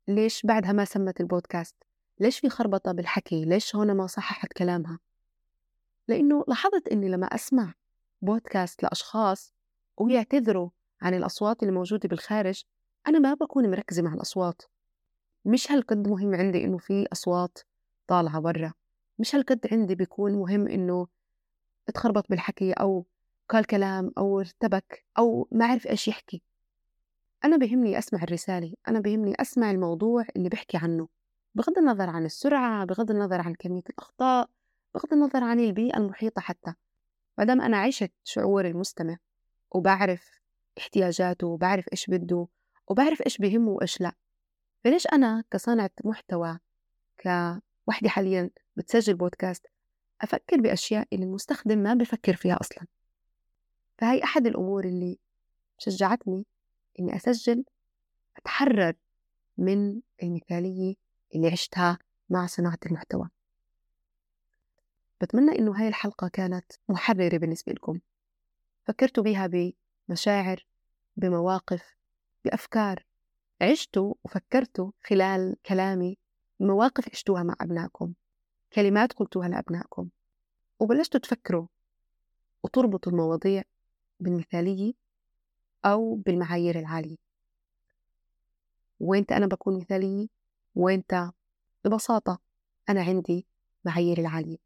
ليش 0.07 0.45
بعدها 0.45 0.71
ما 0.71 0.85
سمت 0.85 1.21
البودكاست؟ 1.21 1.75
ليش 2.19 2.39
في 2.39 2.49
خربطة 2.49 2.91
بالحكي؟ 2.91 3.45
ليش 3.45 3.75
هون 3.75 3.91
ما 3.91 4.07
صححت 4.07 4.53
كلامها؟ 4.53 4.99
لأنه 6.07 6.43
لاحظت 6.47 6.87
إني 6.87 7.09
لما 7.09 7.27
أسمع 7.27 7.73
بودكاست 8.21 8.83
لأشخاص 8.83 9.53
ويعتذروا 9.97 10.69
عن 11.01 11.13
الأصوات 11.13 11.63
اللي 11.63 11.73
موجودة 11.73 12.09
بالخارج 12.09 12.63
أنا 13.07 13.19
ما 13.19 13.33
بكون 13.33 13.71
مركزة 13.71 14.01
مع 14.01 14.13
الأصوات. 14.13 14.61
مش 15.45 15.71
هالقد 15.71 16.07
مهم 16.07 16.35
عندي 16.35 16.63
إنه 16.63 16.77
في 16.77 17.07
أصوات 17.11 17.57
طالعة 18.07 18.39
برا 18.39 18.73
مش 19.19 19.35
هالقد 19.35 19.67
عندي 19.71 19.95
بيكون 19.95 20.33
مهم 20.33 20.67
إنه 20.67 21.07
اتخربط 21.89 22.29
بالحكي 22.29 22.73
أو 22.73 23.05
قال 23.49 23.65
كلام 23.65 24.11
أو 24.17 24.39
ارتبك 24.39 25.05
أو 25.17 25.47
ما 25.51 25.65
عرف 25.65 25.87
إيش 25.87 26.07
يحكي. 26.07 26.41
أنا 27.43 27.57
بهمني 27.57 27.97
أسمع 27.97 28.23
الرسالة 28.23 28.73
أنا 28.87 28.99
بهمني 28.99 29.33
أسمع 29.41 29.71
الموضوع 29.71 30.25
اللي 30.35 30.49
بحكي 30.49 30.77
عنه. 30.77 31.07
بغض 31.55 31.77
النظر 31.77 32.09
عن 32.09 32.25
السرعة 32.25 32.85
بغض 32.85 33.11
النظر 33.11 33.41
عن 33.41 33.53
كمية 33.53 33.83
الأخطاء 33.89 34.49
بغض 34.95 35.13
النظر 35.13 35.43
عن 35.43 35.59
البيئة 35.59 35.97
المحيطة 35.97 36.41
حتى. 36.41 36.73
مادام 37.37 37.61
أنا 37.61 37.77
عشت 37.77 38.11
شعور 38.23 38.65
المستمع 38.65 39.17
وبعرف 39.71 40.39
احتياجاته 40.77 41.47
وبعرف 41.47 41.85
إيش 41.91 42.09
بده 42.09 42.47
وبعرف 42.87 43.21
إيش 43.21 43.37
بهمه 43.37 43.71
وإيش 43.71 44.01
لأ 44.01 44.13
فليش 44.83 45.07
أنا 45.07 45.43
كصانعة 45.51 45.91
محتوى 46.03 46.59
كوحدة 47.23 48.09
حاليا 48.09 48.49
بتسجل 48.75 49.13
بودكاست 49.13 49.67
أفكر 50.21 50.61
بأشياء 50.61 51.07
اللي 51.13 51.25
المستخدم 51.25 51.77
ما 51.77 51.93
بفكر 51.93 52.35
فيها 52.35 52.57
أصلا؟ 52.61 52.87
فهي 53.97 54.23
أحد 54.23 54.47
الأمور 54.47 54.85
اللي 54.85 55.17
شجعتني 55.77 56.45
إني 56.99 57.15
أسجل 57.15 57.63
أتحرر 58.37 58.93
من 59.57 60.01
المثالية 60.23 60.95
اللي 61.35 61.47
عشتها 61.47 61.99
مع 62.29 62.45
صناعة 62.45 62.77
المحتوى. 62.85 63.29
بتمنى 65.21 65.59
إنه 65.59 65.81
هاي 65.81 65.87
الحلقة 65.87 66.27
كانت 66.27 66.71
محررة 66.89 67.37
بالنسبة 67.37 67.71
لكم. 67.71 67.99
فكرتوا 68.83 69.23
بيها 69.23 69.73
بمشاعر 70.09 70.65
بمواقف 71.17 71.95
بأفكار 72.45 73.05
عشتوا 73.61 74.13
وفكرتوا 74.23 74.91
خلال 75.03 75.55
كلامي 75.65 76.17
مواقف 76.59 77.09
عشتوها 77.09 77.43
مع 77.43 77.55
أبنائكم 77.61 78.13
كلمات 78.73 79.13
قلتوها 79.13 79.47
لأبنائكم 79.47 80.09
وبلشتوا 80.79 81.19
تفكروا 81.19 81.67
وتربطوا 82.63 83.11
المواضيع 83.11 83.63
بالمثالية 84.19 84.93
أو 85.85 86.15
بالمعايير 86.15 86.79
العالية. 86.79 87.17
وينت 88.99 89.31
أنا 89.31 89.45
بكون 89.47 89.77
مثالية؟ 89.77 90.27
وينت 90.75 91.31
ببساطة 91.85 92.39
أنا 92.89 93.01
عندي 93.01 93.45
معايير 93.85 94.17
العالية. 94.17 94.64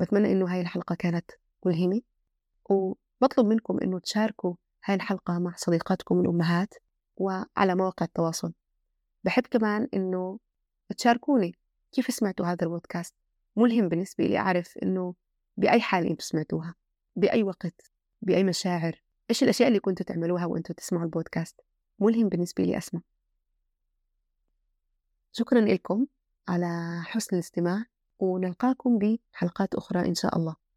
بتمنى 0.00 0.32
إنه 0.32 0.54
هاي 0.54 0.60
الحلقة 0.60 0.94
كانت 0.94 1.30
ملهمة 1.66 2.00
وبطلب 2.70 3.46
منكم 3.46 3.78
إنه 3.82 3.98
تشاركوا 3.98 4.54
هاي 4.84 4.94
الحلقة 4.94 5.38
مع 5.38 5.54
صديقاتكم 5.56 6.20
الأمهات 6.20 6.74
وعلى 7.16 7.74
مواقع 7.74 8.06
التواصل. 8.06 8.52
بحب 9.24 9.42
كمان 9.42 9.88
إنه 9.94 10.38
تشاركوني 10.96 11.54
كيف 11.92 12.14
سمعتوا 12.14 12.46
هذا 12.46 12.64
البودكاست. 12.64 13.14
ملهم 13.56 13.88
بالنسبة 13.88 14.24
لي 14.24 14.38
أعرف 14.38 14.78
إنه 14.82 15.14
بأي 15.56 15.80
حال 15.80 16.06
أنتم 16.06 16.24
سمعتوها 16.24 16.74
بأي 17.16 17.42
وقت 17.42 17.92
بأي 18.22 18.44
مشاعر 18.44 19.02
إيش 19.30 19.42
الأشياء 19.42 19.68
اللي 19.68 19.80
كنتوا 19.80 20.06
تعملوها 20.06 20.46
وأنتوا 20.46 20.74
تسمعوا 20.74 21.04
البودكاست. 21.04 21.60
ملهم 21.98 22.28
بالنسبة 22.28 22.64
لي 22.64 22.78
أسمع. 22.78 23.00
شكرا 25.32 25.60
لكم 25.60 26.06
على 26.48 27.02
حسن 27.04 27.36
الاستماع. 27.36 27.84
ونلقاكم 28.20 28.98
بحلقات 28.98 29.74
أخرى 29.74 30.08
إن 30.08 30.14
شاء 30.14 30.36
الله. 30.38 30.67